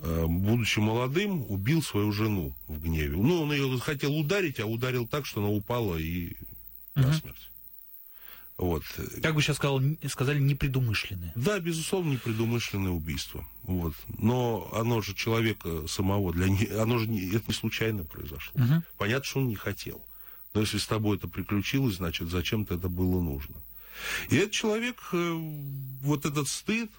будучи 0.03 0.79
молодым, 0.79 1.45
убил 1.51 1.83
свою 1.83 2.13
жену 2.13 2.55
в 2.69 2.81
гневе. 2.83 3.17
Ну, 3.17 3.43
он 3.43 3.53
ее 3.53 3.79
хотел 3.79 4.17
ударить, 4.17 4.61
а 4.61 4.67
ударил 4.67 5.07
так, 5.07 5.27
что 5.27 5.41
она 5.41 5.51
упала 5.51 5.97
и 5.97 6.33
угу. 6.97 7.07
насмерть. 7.07 7.51
Вот. 8.57 8.83
Как 9.23 9.35
бы 9.35 9.41
сейчас 9.41 9.57
сказал, 9.57 9.81
сказали, 10.09 10.39
непредумышленное. 10.39 11.33
Да, 11.35 11.59
безусловно, 11.61 12.13
непредумышленное 12.13 12.91
убийство. 12.91 13.49
Вот. 13.63 13.95
Но 14.19 14.71
оно 14.75 15.01
же 15.01 15.15
человека 15.15 15.87
самого, 15.89 16.35
для 16.35 16.49
не, 16.49 16.67
оно 16.67 16.99
же 16.99 17.07
не, 17.07 17.27
это 17.31 17.45
не 17.49 17.55
случайно 17.55 18.05
произошло. 18.05 18.63
Угу. 18.63 18.83
Понятно, 18.99 19.25
что 19.25 19.41
он 19.41 19.49
не 19.49 19.55
хотел. 19.55 20.05
Но 20.53 20.61
если 20.61 20.77
с 20.77 20.87
тобой 20.87 21.17
это 21.17 21.27
приключилось, 21.27 21.97
значит, 21.97 22.29
зачем-то 22.29 22.75
это 22.75 22.89
было 22.89 23.23
нужно. 23.23 23.57
И 24.29 24.37
этот 24.37 24.53
человек, 24.53 24.97
э, 25.13 25.33
вот 26.03 26.27
этот 26.27 26.47
стыд, 26.49 26.91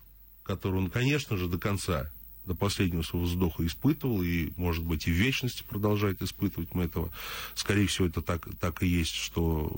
который 0.43 0.77
он, 0.77 0.89
конечно 0.89 1.37
же, 1.37 1.47
до 1.47 1.59
конца, 1.59 2.09
до 2.51 2.55
последнего 2.55 3.01
своего 3.01 3.25
вздоха 3.25 3.65
испытывал, 3.65 4.21
и, 4.21 4.51
может 4.57 4.83
быть, 4.83 5.07
и 5.07 5.11
в 5.11 5.15
вечности 5.15 5.63
продолжает 5.63 6.21
испытывать 6.21 6.75
мы 6.75 6.83
этого. 6.83 7.09
Скорее 7.55 7.87
всего, 7.87 8.07
это 8.07 8.21
так, 8.21 8.47
так 8.59 8.83
и 8.83 8.87
есть, 8.87 9.15
что 9.15 9.71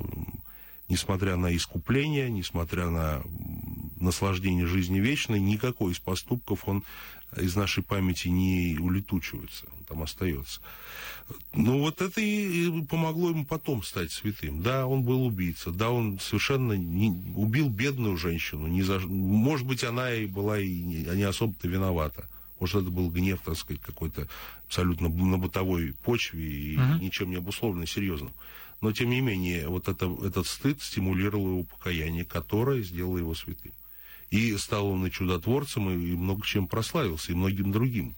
несмотря 0.90 1.36
на 1.36 1.56
искупление, 1.56 2.32
несмотря 2.32 2.90
на 2.90 3.24
наслаждение 4.00 4.66
жизни 4.66 5.00
вечной, 5.00 5.40
никакой 5.40 5.94
из 5.94 6.00
поступков 6.00 6.68
он 6.68 6.84
из 7.38 7.56
нашей 7.56 7.84
памяти 7.84 8.28
не 8.28 8.78
улетучивается, 8.80 9.66
он 9.78 9.86
там 9.86 10.04
остается. 10.04 10.60
Ну 11.54 11.80
вот 11.80 12.02
это 12.02 12.22
и 12.22 12.82
помогло 12.84 13.30
ему 13.30 13.46
потом 13.46 13.84
стать 13.84 14.12
святым. 14.12 14.62
Да, 14.62 14.86
он 14.88 15.04
был 15.04 15.26
убийца, 15.26 15.72
да, 15.72 15.90
он 15.90 16.20
совершенно 16.20 16.74
не, 16.74 17.10
убил 17.36 17.70
бедную 17.70 18.18
женщину. 18.18 18.68
Не 18.68 18.82
за, 18.82 19.00
может 19.00 19.66
быть, 19.66 19.84
она 19.84 20.14
и 20.14 20.26
была 20.26 20.60
и 20.60 20.82
не, 20.82 21.04
не 21.16 21.24
особо-то 21.24 21.68
виновата. 21.68 22.28
Может, 22.64 22.84
это 22.84 22.92
был 22.92 23.10
гнев, 23.10 23.42
так 23.44 23.58
сказать, 23.58 23.82
какой-то 23.82 24.26
абсолютно 24.68 25.10
на 25.10 25.38
бытовой 25.38 25.94
почве 26.02 26.42
и 26.42 26.78
uh-huh. 26.78 27.02
ничем 27.02 27.30
не 27.30 27.36
обусловленный 27.36 27.88
серьезно. 27.88 28.32
Но, 28.80 28.94
тем 28.94 29.10
не 29.10 29.20
менее, 29.20 29.68
вот 29.68 29.90
это, 29.90 30.06
этот 30.26 30.48
стыд 30.48 30.82
стимулировал 30.82 31.46
его 31.50 31.64
покаяние, 31.64 32.24
которое 32.24 32.82
сделало 32.82 33.18
его 33.18 33.36
святым. 33.36 33.74
И 34.30 34.56
стал 34.56 34.88
он 34.88 35.06
и 35.06 35.12
чудотворцем, 35.12 35.90
и 35.90 36.16
много 36.16 36.46
чем 36.46 36.70
прославился, 36.70 37.34
и 37.34 37.36
многим 37.36 37.74
другим. 37.74 38.16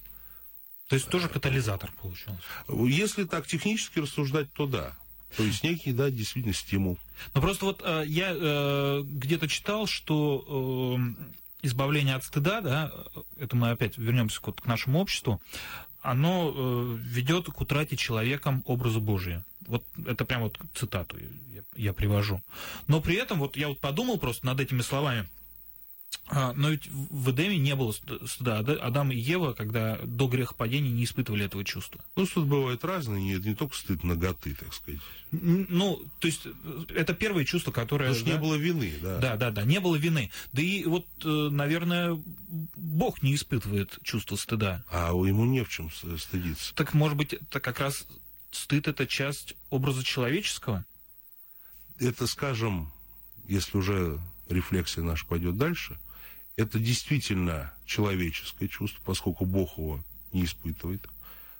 То 0.89 0.95
есть 0.95 1.09
тоже 1.09 1.27
катализатор 1.27 1.91
получился? 1.99 2.39
Если 2.69 3.23
так 3.23 3.47
технически 3.47 3.97
рассуждать, 3.97 4.53
то 4.53 4.67
да. 4.67 4.95
То 5.37 5.41
есть 5.41 5.63
некий, 5.63 5.91
да, 5.91 6.11
действительно 6.11 6.53
стимул. 6.53 6.99
Ну 7.33 7.41
просто 7.41 7.65
вот 7.65 7.81
э, 7.83 8.03
я 8.05 8.31
э, 8.31 9.01
где-то 9.03 9.47
читал, 9.47 9.87
что 9.87 10.99
э, 10.99 11.23
избавление 11.65 12.15
от 12.15 12.23
стыда, 12.23 12.61
да, 12.61 12.91
это 13.37 13.55
мы 13.55 13.71
опять 13.71 13.97
вернемся 13.97 14.41
к, 14.41 14.51
к 14.51 14.65
нашему 14.65 14.99
обществу, 14.99 15.41
оно 16.01 16.53
э, 16.55 16.97
ведет 16.99 17.47
к 17.47 17.59
утрате 17.59 17.95
человеком 17.97 18.63
образа 18.65 18.99
Божия. 18.99 19.43
Вот 19.61 19.83
это 20.05 20.25
прям 20.25 20.43
вот 20.43 20.59
цитату 20.73 21.17
я, 21.17 21.63
я 21.75 21.93
привожу. 21.93 22.41
Но 22.87 23.01
при 23.01 23.15
этом 23.15 23.39
вот 23.39 23.57
я 23.57 23.69
вот 23.69 23.79
подумал 23.79 24.19
просто 24.19 24.45
над 24.45 24.59
этими 24.59 24.81
словами. 24.81 25.27
А, 26.27 26.53
но 26.53 26.69
ведь 26.69 26.87
в 26.87 27.31
Эдеме 27.31 27.57
не 27.57 27.75
было 27.75 27.91
стыда. 27.91 28.59
Адам 28.59 29.11
и 29.11 29.15
Ева, 29.15 29.53
когда 29.53 29.97
до 30.03 30.27
грехопадения, 30.27 30.91
не 30.91 31.03
испытывали 31.03 31.45
этого 31.45 31.63
чувства. 31.63 32.03
Ну, 32.15 32.25
стыд 32.25 32.45
бывает 32.45 32.83
разный, 32.83 33.21
не, 33.21 33.35
не 33.35 33.53
только 33.53 33.75
стыд 33.75 34.03
наготы, 34.03 34.55
так 34.55 34.73
сказать. 34.73 35.01
Ну, 35.31 36.01
то 36.19 36.27
есть, 36.27 36.47
это 36.89 37.13
первое 37.13 37.45
чувство, 37.45 37.71
которое... 37.71 38.09
Потому 38.09 38.19
что 38.19 38.25
да, 38.25 38.31
не 38.31 38.41
было 38.41 38.55
вины, 38.55 38.93
да. 39.01 39.19
Да, 39.19 39.35
да, 39.37 39.51
да, 39.51 39.63
не 39.63 39.79
было 39.79 39.95
вины. 39.95 40.31
Да 40.51 40.61
и 40.63 40.85
вот, 40.85 41.05
э, 41.23 41.27
наверное, 41.27 42.19
Бог 42.75 43.21
не 43.21 43.35
испытывает 43.35 43.99
чувство 44.01 44.35
стыда. 44.35 44.83
А 44.89 45.09
ему 45.09 45.45
не 45.45 45.63
в 45.63 45.69
чем 45.69 45.91
стыдиться. 45.91 46.73
Так, 46.73 46.95
может 46.95 47.17
быть, 47.17 47.33
это 47.33 47.59
как 47.59 47.79
раз 47.79 48.07
стыд– 48.49 48.87
это 48.87 49.05
часть 49.05 49.55
образа 49.69 50.03
человеческого? 50.03 50.85
Это, 51.99 52.25
скажем, 52.25 52.91
если 53.47 53.77
уже 53.77 54.19
рефлексия 54.47 55.03
наша 55.03 55.25
пойдет 55.25 55.57
дальше, 55.57 55.99
это 56.55 56.79
действительно 56.79 57.73
человеческое 57.85 58.67
чувство, 58.67 59.01
поскольку 59.03 59.45
Бог 59.45 59.77
его 59.77 60.03
не 60.31 60.45
испытывает. 60.45 61.07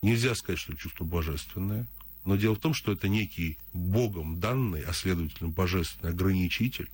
Нельзя 0.02 0.36
сказать, 0.36 0.60
что 0.60 0.76
чувство 0.76 1.04
божественное, 1.04 1.88
но 2.24 2.36
дело 2.36 2.56
в 2.56 2.60
том, 2.60 2.74
что 2.74 2.92
это 2.92 3.08
некий 3.08 3.58
Богом 3.74 4.40
данный, 4.40 4.82
а 4.82 4.94
следовательно 4.94 5.50
божественный 5.50 6.12
ограничитель 6.12 6.90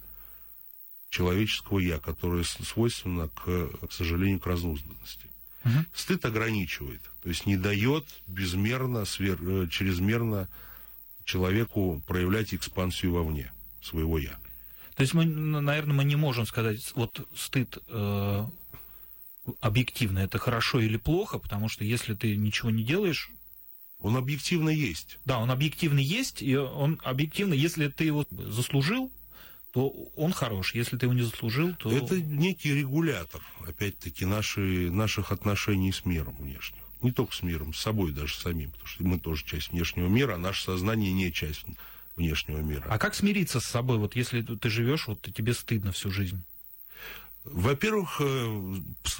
человеческого 1.09 1.79
«я», 1.79 1.99
которое 1.99 2.43
свойственно, 2.43 3.27
к, 3.29 3.69
к 3.87 3.91
сожалению, 3.91 4.39
к 4.39 4.47
разнузданности. 4.47 5.27
Угу. 5.63 5.73
Стыд 5.93 6.25
ограничивает, 6.25 7.01
то 7.21 7.29
есть 7.29 7.45
не 7.45 7.57
дает 7.57 8.05
безмерно, 8.27 9.05
свер... 9.05 9.37
Э, 9.41 9.67
чрезмерно 9.69 10.49
человеку 11.23 12.01
проявлять 12.07 12.53
экспансию 12.53 13.13
вовне 13.13 13.51
своего 13.81 14.17
«я». 14.17 14.39
То 14.95 15.01
есть 15.01 15.13
мы, 15.13 15.25
наверное, 15.25 15.95
мы 15.95 16.03
не 16.03 16.15
можем 16.15 16.45
сказать, 16.45 16.91
вот 16.95 17.27
стыд 17.35 17.77
э, 17.87 18.45
объективно 19.59 20.19
это 20.19 20.37
хорошо 20.37 20.79
или 20.79 20.97
плохо, 20.97 21.39
потому 21.39 21.69
что 21.69 21.83
если 21.83 22.13
ты 22.13 22.35
ничего 22.35 22.69
не 22.69 22.83
делаешь, 22.83 23.31
он 23.99 24.17
объективно 24.17 24.69
есть. 24.69 25.19
Да, 25.25 25.39
он 25.39 25.51
объективно 25.51 25.99
есть, 25.99 26.41
и 26.41 26.55
он 26.55 26.99
объективно, 27.03 27.53
если 27.53 27.87
ты 27.87 28.05
его 28.05 28.25
заслужил, 28.31 29.11
то 29.73 29.89
он 30.15 30.33
хорош. 30.33 30.73
Если 30.73 30.97
ты 30.97 31.05
его 31.05 31.13
не 31.13 31.21
заслужил, 31.21 31.73
то... 31.75 31.91
Это 31.91 32.19
некий 32.19 32.73
регулятор, 32.73 33.41
опять-таки, 33.65 34.25
наши, 34.25 34.91
наших 34.91 35.31
отношений 35.31 35.91
с 35.91 36.03
миром 36.03 36.35
внешним. 36.35 36.81
Не 37.01 37.11
только 37.11 37.33
с 37.33 37.41
миром, 37.41 37.73
с 37.73 37.79
собой 37.79 38.11
даже 38.11 38.35
самим, 38.35 38.71
потому 38.71 38.87
что 38.87 39.03
мы 39.03 39.19
тоже 39.19 39.45
часть 39.45 39.71
внешнего 39.71 40.07
мира, 40.07 40.35
а 40.35 40.37
наше 40.37 40.63
сознание 40.63 41.13
не 41.13 41.31
часть 41.31 41.65
внешнего 42.15 42.59
мира. 42.59 42.85
А 42.89 42.97
как 42.97 43.15
смириться 43.15 43.59
с 43.59 43.65
собой, 43.65 43.97
вот 43.97 44.15
если 44.15 44.41
ты 44.41 44.69
живешь, 44.69 45.07
вот 45.07 45.21
тебе 45.21 45.53
стыдно 45.53 45.91
всю 45.91 46.11
жизнь? 46.11 46.41
Во-первых, 47.43 48.17
э, 48.19 48.75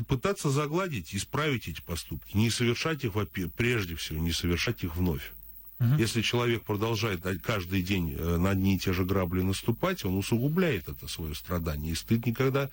пытаться 0.08 0.50
загладить, 0.50 1.16
исправить 1.16 1.68
эти 1.68 1.82
поступки, 1.82 2.38
не 2.38 2.52
совершать 2.52 3.04
их, 3.04 3.14
прежде 3.56 3.96
всего, 3.96 4.20
не 4.20 4.32
совершать 4.32 4.84
их 4.84 4.96
вновь. 4.96 5.32
Угу. 5.80 5.96
Если 5.98 6.22
человек 6.22 6.64
продолжает 6.64 7.22
каждый 7.42 7.82
день 7.82 8.16
э, 8.16 8.38
на 8.38 8.52
одни 8.52 8.76
и 8.76 8.80
те 8.80 8.94
же 8.94 9.06
грабли 9.06 9.42
наступать, 9.42 10.06
он 10.06 10.16
усугубляет 10.16 10.88
это 10.88 11.08
свое 11.08 11.34
страдание. 11.34 11.94
И 11.94 11.96
стыд 11.96 12.24
никогда 12.28 12.70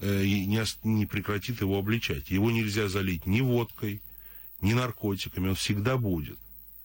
э, 0.00 0.24
не 0.24 1.06
прекратит 1.06 1.60
его 1.60 1.78
обличать. 1.78 2.30
Его 2.30 2.50
нельзя 2.50 2.88
залить 2.88 3.26
ни 3.26 3.40
водкой, 3.40 4.02
ни 4.60 4.72
наркотиками. 4.72 5.50
Он 5.50 5.54
всегда 5.54 5.96
будет. 5.96 6.38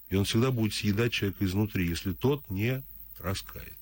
И 0.10 0.16
он 0.16 0.26
всегда 0.26 0.52
будет 0.52 0.74
съедать 0.74 1.14
человека 1.14 1.46
изнутри, 1.46 1.88
если 1.88 2.14
тот 2.14 2.50
не 2.50 2.84
раскается. 3.20 3.74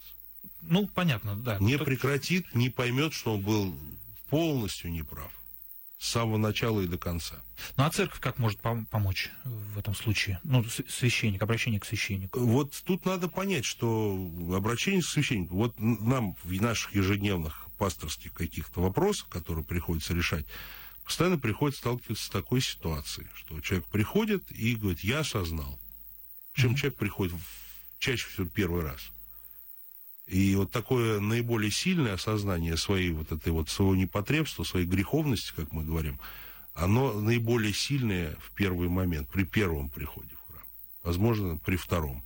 Ну, 0.62 0.88
понятно, 0.88 1.36
да. 1.36 1.58
Не 1.60 1.78
прекратит, 1.78 2.54
не 2.56 2.70
поймет, 2.70 3.14
что 3.14 3.36
он 3.36 3.42
был 3.42 3.76
полностью 4.30 4.92
неправ 4.92 5.32
с 6.04 6.10
самого 6.10 6.38
начала 6.38 6.82
и 6.82 6.88
до 6.88 6.98
конца. 6.98 7.42
Ну 7.78 7.86
а 7.86 7.90
церковь 7.90 8.20
как 8.20 8.38
может 8.38 8.60
пом- 8.60 8.86
помочь 8.88 9.32
в 9.46 9.78
этом 9.78 9.96
случае? 9.96 10.40
Ну, 10.44 10.66
священник, 10.66 11.42
обращение 11.42 11.80
к 11.80 11.86
священнику. 11.86 12.40
Вот 12.40 12.74
тут 12.86 13.06
надо 13.06 13.30
понять, 13.30 13.64
что 13.64 14.30
обращение 14.54 15.02
к 15.02 15.06
священнику, 15.06 15.56
вот 15.56 15.76
нам 15.80 16.36
в 16.44 16.62
наших 16.62 16.94
ежедневных 16.96 17.68
пасторских 17.78 18.34
каких-то 18.34 18.82
вопросах, 18.82 19.30
которые 19.30 19.64
приходится 19.64 20.14
решать, 20.14 20.46
постоянно 21.06 21.38
приходится 21.38 21.82
сталкиваться 21.82 22.26
с 22.26 22.30
такой 22.30 22.62
ситуацией, 22.62 23.28
что 23.34 23.60
человек 23.62 23.86
приходит 23.88 24.52
и 24.52 24.76
говорит, 24.76 25.02
я 25.02 25.20
осознал. 25.20 25.80
Mm-hmm. 26.56 26.76
человек 26.76 26.96
приходит 26.96 27.36
чаще 28.00 28.28
всего 28.28 28.48
первый 28.48 28.84
раз. 28.84 29.12
И 30.28 30.56
вот 30.56 30.72
такое 30.72 31.20
наиболее 31.20 31.72
сильное 31.72 32.14
осознание 32.14 32.78
своей 32.78 33.12
вот 33.12 33.32
этой 33.32 33.52
вот 33.52 33.70
своего 33.70 33.96
непотребства, 33.96 34.64
своей 34.64 34.86
греховности, 34.86 35.54
как 35.56 35.72
мы 35.72 35.84
говорим, 35.84 36.20
оно 36.74 37.14
наиболее 37.14 37.74
сильное 37.74 38.36
в 38.40 38.52
первый 38.52 38.90
момент, 38.90 39.30
при 39.30 39.44
первом 39.44 39.90
приходе 39.90 40.36
в 40.36 40.52
храм. 40.52 40.64
Возможно, 41.04 41.58
при 41.58 41.76
втором. 41.76 42.24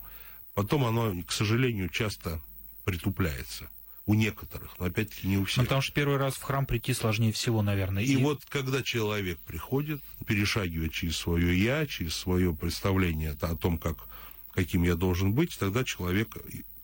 Потом 0.53 0.85
оно, 0.85 1.21
к 1.23 1.31
сожалению, 1.31 1.89
часто 1.89 2.41
притупляется 2.83 3.69
у 4.07 4.13
некоторых, 4.13 4.79
но 4.79 4.85
опять-таки 4.85 5.27
не 5.27 5.37
у 5.37 5.45
всех. 5.45 5.57
Ну, 5.57 5.63
потому 5.63 5.81
что 5.81 5.93
первый 5.93 6.17
раз 6.17 6.35
в 6.35 6.41
храм 6.41 6.65
прийти 6.65 6.93
сложнее 6.93 7.31
всего, 7.31 7.61
наверное. 7.61 8.03
И, 8.03 8.13
и 8.13 8.15
вот 8.15 8.43
когда 8.47 8.81
человек 8.81 9.37
приходит, 9.39 10.01
перешагивает 10.25 10.93
через 10.93 11.17
свое 11.17 11.61
я, 11.61 11.85
через 11.85 12.15
свое 12.15 12.55
представление 12.55 13.37
о 13.39 13.55
том, 13.55 13.77
как, 13.77 13.97
каким 14.53 14.83
я 14.83 14.95
должен 14.95 15.33
быть, 15.33 15.57
тогда 15.59 15.83
человек 15.83 16.37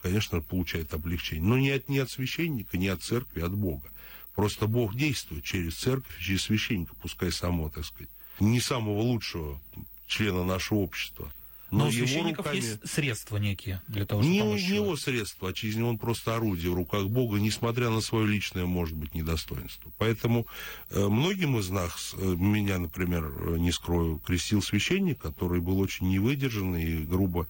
конечно, 0.03 0.41
получает 0.41 0.93
облегчение. 0.93 1.45
Но 1.45 1.57
не 1.57 1.71
от, 1.71 1.87
не 1.87 1.99
от 1.99 2.11
священника, 2.11 2.77
не 2.77 2.89
от 2.89 3.01
церкви, 3.01 3.39
а 3.39 3.45
от 3.45 3.55
Бога. 3.55 3.89
Просто 4.35 4.67
Бог 4.67 4.95
действует 4.95 5.45
через 5.45 5.75
церковь, 5.75 6.19
через 6.19 6.43
священника, 6.43 6.93
пускай 7.01 7.31
само, 7.31 7.69
так 7.69 7.85
сказать, 7.85 8.09
не 8.39 8.59
самого 8.59 8.99
лучшего 8.99 9.61
члена 10.07 10.43
нашего 10.43 10.79
общества. 10.79 11.31
Но, 11.73 11.85
Но 11.85 11.87
у 11.87 11.91
священников 11.91 12.45
руками... 12.45 12.55
есть 12.57 12.89
средства 12.89 13.37
некие 13.37 13.81
для 13.87 14.05
того, 14.05 14.21
чтобы 14.21 14.33
не, 14.33 14.41
помочь 14.41 14.61
Не 14.61 14.75
его 14.75 14.95
средства, 14.95 15.49
очевидно, 15.49 15.87
он 15.87 15.97
просто 15.97 16.35
орудие 16.35 16.71
в 16.71 16.75
руках 16.75 17.07
Бога, 17.07 17.39
несмотря 17.39 17.89
на 17.89 18.01
свое 18.01 18.27
личное, 18.27 18.65
может 18.65 18.95
быть, 18.95 19.13
недостоинство. 19.15 19.91
Поэтому 19.97 20.47
э, 20.91 21.07
многим 21.07 21.57
из 21.57 21.69
нас, 21.69 22.13
э, 22.17 22.23
меня, 22.23 22.77
например, 22.77 23.25
э, 23.25 23.57
не 23.57 23.71
скрою, 23.71 24.19
крестил 24.19 24.61
священник, 24.61 25.19
который 25.19 25.61
был 25.61 25.79
очень 25.79 26.09
невыдержанный 26.09 26.83
и 26.83 26.97
грубо 27.03 27.47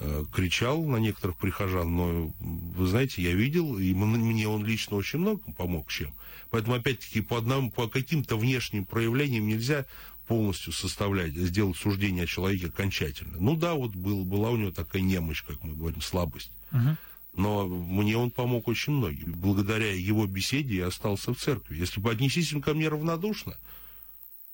Э, 0.00 0.24
кричал 0.32 0.84
на 0.84 0.98
некоторых 0.98 1.36
прихожан, 1.38 1.96
но, 1.96 2.32
вы 2.38 2.86
знаете, 2.86 3.20
я 3.20 3.32
видел, 3.32 3.78
и 3.78 3.92
мне 3.94 4.46
он 4.46 4.64
лично 4.64 4.96
очень 4.96 5.18
много 5.18 5.40
помог 5.56 5.90
чем. 5.90 6.14
Поэтому, 6.50 6.76
опять-таки, 6.76 7.20
по, 7.20 7.38
одному, 7.38 7.72
по 7.72 7.88
каким-то 7.88 8.36
внешним 8.36 8.84
проявлениям 8.84 9.48
нельзя 9.48 9.86
полностью 10.28 10.72
составлять, 10.72 11.34
сделать 11.34 11.76
суждение 11.76 12.24
о 12.24 12.26
человеке 12.26 12.66
окончательно. 12.66 13.38
Ну 13.40 13.56
да, 13.56 13.74
вот 13.74 13.96
был, 13.96 14.24
была 14.24 14.50
у 14.50 14.56
него 14.56 14.70
такая 14.70 15.02
немощь, 15.02 15.42
как 15.42 15.64
мы 15.64 15.74
говорим, 15.74 16.02
слабость. 16.02 16.52
uh 16.70 16.96
Но 17.34 17.66
мне 17.66 18.16
он 18.16 18.30
помог 18.30 18.68
очень 18.68 18.92
многим. 18.92 19.32
Благодаря 19.32 19.92
его 19.92 20.26
беседе 20.26 20.76
я 20.76 20.88
остался 20.88 21.32
в 21.32 21.38
церкви. 21.38 21.78
Если 21.78 22.00
бы 22.00 22.10
отнесись 22.10 22.54
ко 22.62 22.74
мне 22.74 22.88
равнодушно, 22.88 23.56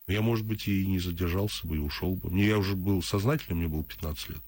я, 0.07 0.23
может 0.23 0.47
быть, 0.47 0.69
и 0.69 0.87
не 0.87 1.01
задержался 1.01 1.67
бы, 1.67 1.77
и 1.77 1.81
ушел 1.81 2.15
бы. 2.15 2.31
Мне 2.31 2.47
я 2.47 2.59
уже 2.59 2.75
был 2.77 3.03
сознательным, 3.03 3.59
мне 3.59 3.69
было 3.69 3.83
15 3.83 4.29
лет. 4.31 4.43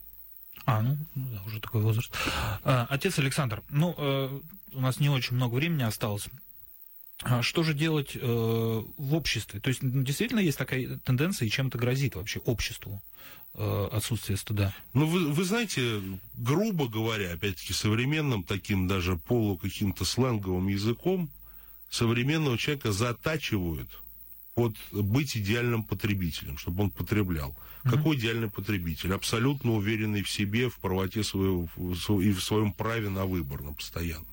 А, 0.65 0.83
ну, 0.83 0.97
да, 1.15 1.43
уже 1.47 1.61
такой 1.61 1.81
возраст. 1.83 2.13
А, 2.63 2.87
отец 2.91 3.19
Александр, 3.19 3.63
ну, 3.71 3.95
э, 3.97 4.41
у 4.73 4.81
нас 4.81 5.01
не 5.01 5.09
очень 5.09 5.37
много 5.37 5.55
времени 5.55 5.85
осталось. 5.85 6.29
А 7.23 7.43
что 7.43 7.63
же 7.63 7.73
делать 7.73 8.13
э, 8.15 8.19
в 8.21 9.15
обществе? 9.15 9.61
То 9.61 9.69
есть 9.69 9.81
действительно 9.83 10.41
есть 10.41 10.59
такая 10.59 10.99
тенденция, 10.99 11.47
и 11.47 11.51
чем 11.51 11.69
это 11.69 11.79
грозит 11.79 12.15
вообще 12.15 12.41
обществу 12.41 13.03
э, 13.55 13.89
отсутствие 13.91 14.37
стыда? 14.37 14.75
Ну, 14.93 15.07
вы, 15.07 15.33
вы 15.33 15.45
знаете, 15.45 16.03
грубо 16.35 16.89
говоря, 16.89 17.33
опять-таки 17.33 17.73
современным 17.73 18.43
таким 18.43 18.87
даже 18.87 19.17
полу 19.17 19.57
каким-то 19.57 20.05
сленговым 20.05 20.69
языком, 20.69 21.31
современного 21.89 22.59
человека 22.59 22.93
затачивают 22.93 23.89
под 24.55 24.77
быть 24.91 25.37
идеальным 25.37 25.85
потребителем, 25.85 26.59
чтобы 26.59 26.85
он 26.85 26.91
потреблял. 26.91 27.51
Mm-hmm. 27.85 27.91
Какой 27.91 28.17
идеальный 28.17 28.51
потребитель? 28.51 29.15
Абсолютно 29.15 29.73
уверенный 29.73 30.23
в 30.23 30.31
себе, 30.31 30.69
в 30.69 30.79
правоте 30.79 31.23
своего, 31.23 31.69
и 32.21 32.33
в 32.33 32.41
своем 32.41 32.73
праве 32.73 33.09
на 33.09 33.27
выбор, 33.27 33.63
на 33.63 33.73
постоянный. 33.73 34.27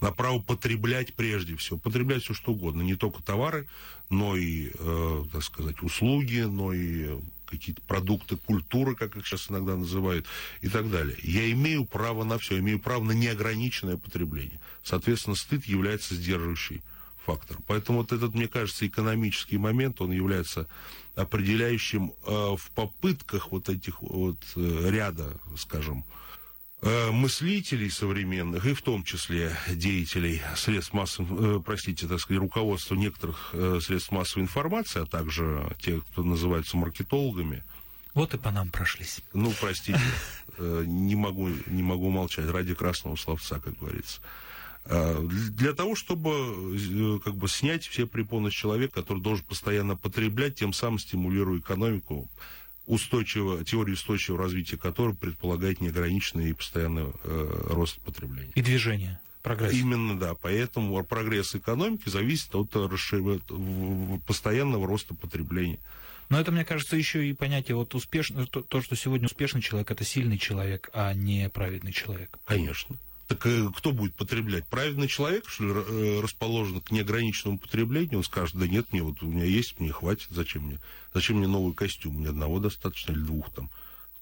На 0.00 0.12
право 0.12 0.38
потреблять 0.38 1.14
прежде 1.14 1.56
всего. 1.56 1.78
Потреблять 1.78 2.22
все 2.22 2.34
что 2.34 2.52
угодно. 2.52 2.82
Не 2.82 2.96
только 2.96 3.22
товары, 3.22 3.68
но 4.08 4.36
и, 4.36 4.70
э, 4.74 5.24
так 5.32 5.42
сказать, 5.42 5.82
услуги, 5.82 6.40
но 6.40 6.72
и 6.72 7.18
какие-то 7.46 7.82
продукты 7.82 8.36
культуры, 8.36 8.94
как 8.94 9.16
их 9.16 9.26
сейчас 9.26 9.50
иногда 9.50 9.76
называют, 9.76 10.26
и 10.62 10.68
так 10.68 10.90
далее. 10.90 11.16
Я 11.22 11.50
имею 11.52 11.84
право 11.84 12.24
на 12.24 12.38
все, 12.38 12.58
имею 12.58 12.78
право 12.78 13.02
на 13.02 13.12
неограниченное 13.12 13.96
потребление. 13.96 14.60
Соответственно, 14.82 15.36
стыд 15.36 15.66
является 15.66 16.14
сдерживающей 16.14 16.82
фактор. 17.26 17.58
Поэтому 17.66 17.98
вот 17.98 18.12
этот, 18.12 18.34
мне 18.34 18.48
кажется, 18.48 18.86
экономический 18.86 19.58
момент, 19.58 20.00
он 20.00 20.12
является 20.12 20.66
определяющим 21.16 22.12
э, 22.24 22.30
в 22.56 22.70
попытках 22.74 23.50
вот 23.52 23.68
этих 23.68 24.00
вот 24.00 24.38
э, 24.56 24.90
ряда, 24.90 25.36
скажем, 25.56 26.04
мыслителей 26.82 27.90
современных, 27.90 28.64
и 28.64 28.72
в 28.72 28.80
том 28.80 29.04
числе 29.04 29.54
деятелей 29.68 30.40
средств 30.56 30.94
массовой, 30.94 31.58
э, 31.58 31.60
простите, 31.60 32.06
так 32.08 32.20
сказать, 32.20 32.40
руководства 32.40 32.94
некоторых 32.94 33.50
э, 33.52 33.80
средств 33.82 34.12
массовой 34.12 34.44
информации, 34.44 35.02
а 35.02 35.06
также 35.06 35.70
тех, 35.80 36.04
кто 36.06 36.22
называется 36.22 36.78
маркетологами. 36.78 37.64
Вот 38.14 38.32
и 38.34 38.38
по 38.38 38.50
нам 38.50 38.70
прошлись. 38.70 39.20
Ну, 39.34 39.52
простите, 39.60 40.00
э, 40.58 40.84
не 40.86 41.16
могу, 41.16 41.50
не 41.66 41.82
могу 41.82 42.08
молчать 42.10 42.48
ради 42.48 42.74
красного 42.74 43.16
словца, 43.16 43.60
как 43.60 43.78
говорится. 43.78 44.20
Для 44.86 45.74
того, 45.74 45.94
чтобы 45.94 46.30
э, 46.32 47.18
как 47.22 47.36
бы, 47.36 47.48
снять 47.48 47.86
все 47.86 48.06
препоны 48.06 48.50
с 48.50 48.54
человека, 48.54 48.94
который 48.94 49.22
должен 49.22 49.44
постоянно 49.44 49.96
потреблять, 49.96 50.56
тем 50.56 50.72
самым 50.72 50.98
стимулируя 50.98 51.60
экономику, 51.60 52.30
устойчивого, 52.90 53.64
теория 53.64 53.94
устойчивого 53.94 54.42
развития 54.42 54.76
которой 54.76 55.14
предполагает 55.14 55.80
неограниченный 55.80 56.50
и 56.50 56.52
постоянный 56.52 57.12
э, 57.22 57.66
рост 57.70 58.00
потребления. 58.00 58.52
И 58.56 58.62
движение. 58.62 59.20
Прогресс. 59.42 59.72
Именно, 59.72 60.18
да. 60.18 60.34
Поэтому 60.34 61.02
прогресс 61.04 61.54
экономики 61.54 62.08
зависит 62.08 62.54
от 62.54 62.74
расшир... 62.74 63.40
постоянного 64.26 64.86
роста 64.86 65.14
потребления. 65.14 65.78
Но 66.28 66.38
это, 66.40 66.52
мне 66.52 66.64
кажется, 66.64 66.96
еще 66.96 67.26
и 67.26 67.32
понятие 67.32 67.76
вот 67.76 67.94
успешно, 67.94 68.46
то, 68.46 68.62
то, 68.62 68.82
что 68.82 68.96
сегодня 68.96 69.26
успешный 69.26 69.62
человек, 69.62 69.90
это 69.90 70.04
сильный 70.04 70.38
человек, 70.38 70.90
а 70.92 71.14
не 71.14 71.48
праведный 71.48 71.92
человек. 71.92 72.38
Конечно. 72.44 72.96
Так 73.30 73.46
э, 73.46 73.68
кто 73.76 73.92
будет 73.92 74.16
потреблять? 74.16 74.66
Правильный 74.66 75.06
человек, 75.06 75.48
что 75.48 75.62
ли, 75.62 75.72
э, 75.72 76.20
расположен 76.20 76.80
к 76.80 76.90
неограниченному 76.90 77.60
потреблению? 77.60 78.18
Он 78.18 78.24
скажет, 78.24 78.56
да 78.56 78.66
нет, 78.66 78.92
мне 78.92 79.04
вот 79.04 79.22
у 79.22 79.26
меня 79.26 79.44
есть, 79.44 79.78
мне 79.78 79.92
хватит, 79.92 80.26
зачем 80.30 80.64
мне? 80.64 80.80
Зачем 81.14 81.36
мне 81.36 81.46
новый 81.46 81.72
костюм? 81.72 82.14
Мне 82.14 82.30
одного 82.30 82.58
достаточно 82.58 83.12
или 83.12 83.20
двух 83.20 83.48
там, 83.54 83.70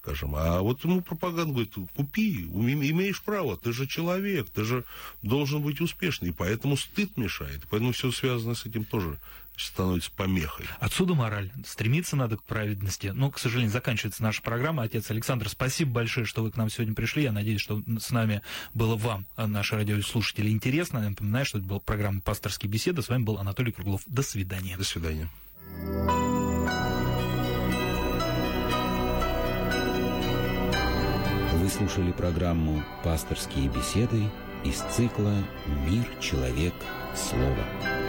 скажем. 0.02 0.34
А 0.36 0.60
вот 0.60 0.84
ему 0.84 1.00
пропаганда 1.00 1.54
говорит, 1.54 1.72
купи, 1.96 2.42
имеешь 2.42 3.22
право, 3.22 3.56
ты 3.56 3.72
же 3.72 3.86
человек, 3.86 4.50
ты 4.50 4.62
же 4.62 4.84
должен 5.22 5.62
быть 5.62 5.80
успешный. 5.80 6.28
И 6.28 6.32
поэтому 6.32 6.76
стыд 6.76 7.16
мешает. 7.16 7.62
Поэтому 7.70 7.92
все 7.92 8.12
связано 8.12 8.54
с 8.54 8.66
этим 8.66 8.84
тоже 8.84 9.18
становится 9.66 10.10
помехой. 10.12 10.66
Отсюда 10.80 11.14
мораль. 11.14 11.50
Стремиться 11.66 12.16
надо 12.16 12.36
к 12.36 12.44
праведности. 12.44 13.08
Но, 13.08 13.30
к 13.30 13.38
сожалению, 13.38 13.72
заканчивается 13.72 14.22
наша 14.22 14.40
программа. 14.42 14.84
Отец 14.84 15.10
Александр, 15.10 15.48
спасибо 15.48 15.92
большое, 15.92 16.26
что 16.26 16.42
вы 16.42 16.50
к 16.50 16.56
нам 16.56 16.70
сегодня 16.70 16.94
пришли. 16.94 17.24
Я 17.24 17.32
надеюсь, 17.32 17.60
что 17.60 17.82
с 17.98 18.10
нами 18.10 18.42
было 18.74 18.96
вам, 18.96 19.26
наши 19.36 19.74
радиослушатели, 19.74 20.50
интересно. 20.50 20.98
Я 20.98 21.10
напоминаю, 21.10 21.44
что 21.44 21.58
это 21.58 21.66
была 21.66 21.80
программа 21.80 22.20
«Пасторские 22.20 22.70
беседы». 22.70 23.02
С 23.02 23.08
вами 23.08 23.22
был 23.22 23.38
Анатолий 23.38 23.72
Круглов. 23.72 24.02
До 24.06 24.22
свидания. 24.22 24.76
До 24.76 24.84
свидания. 24.84 25.28
Вы 31.54 31.68
слушали 31.68 32.12
программу 32.12 32.84
«Пасторские 33.04 33.68
беседы» 33.68 34.30
из 34.64 34.78
цикла 34.94 35.34
«Мир, 35.86 36.04
человек, 36.20 36.74
слово». 37.14 38.07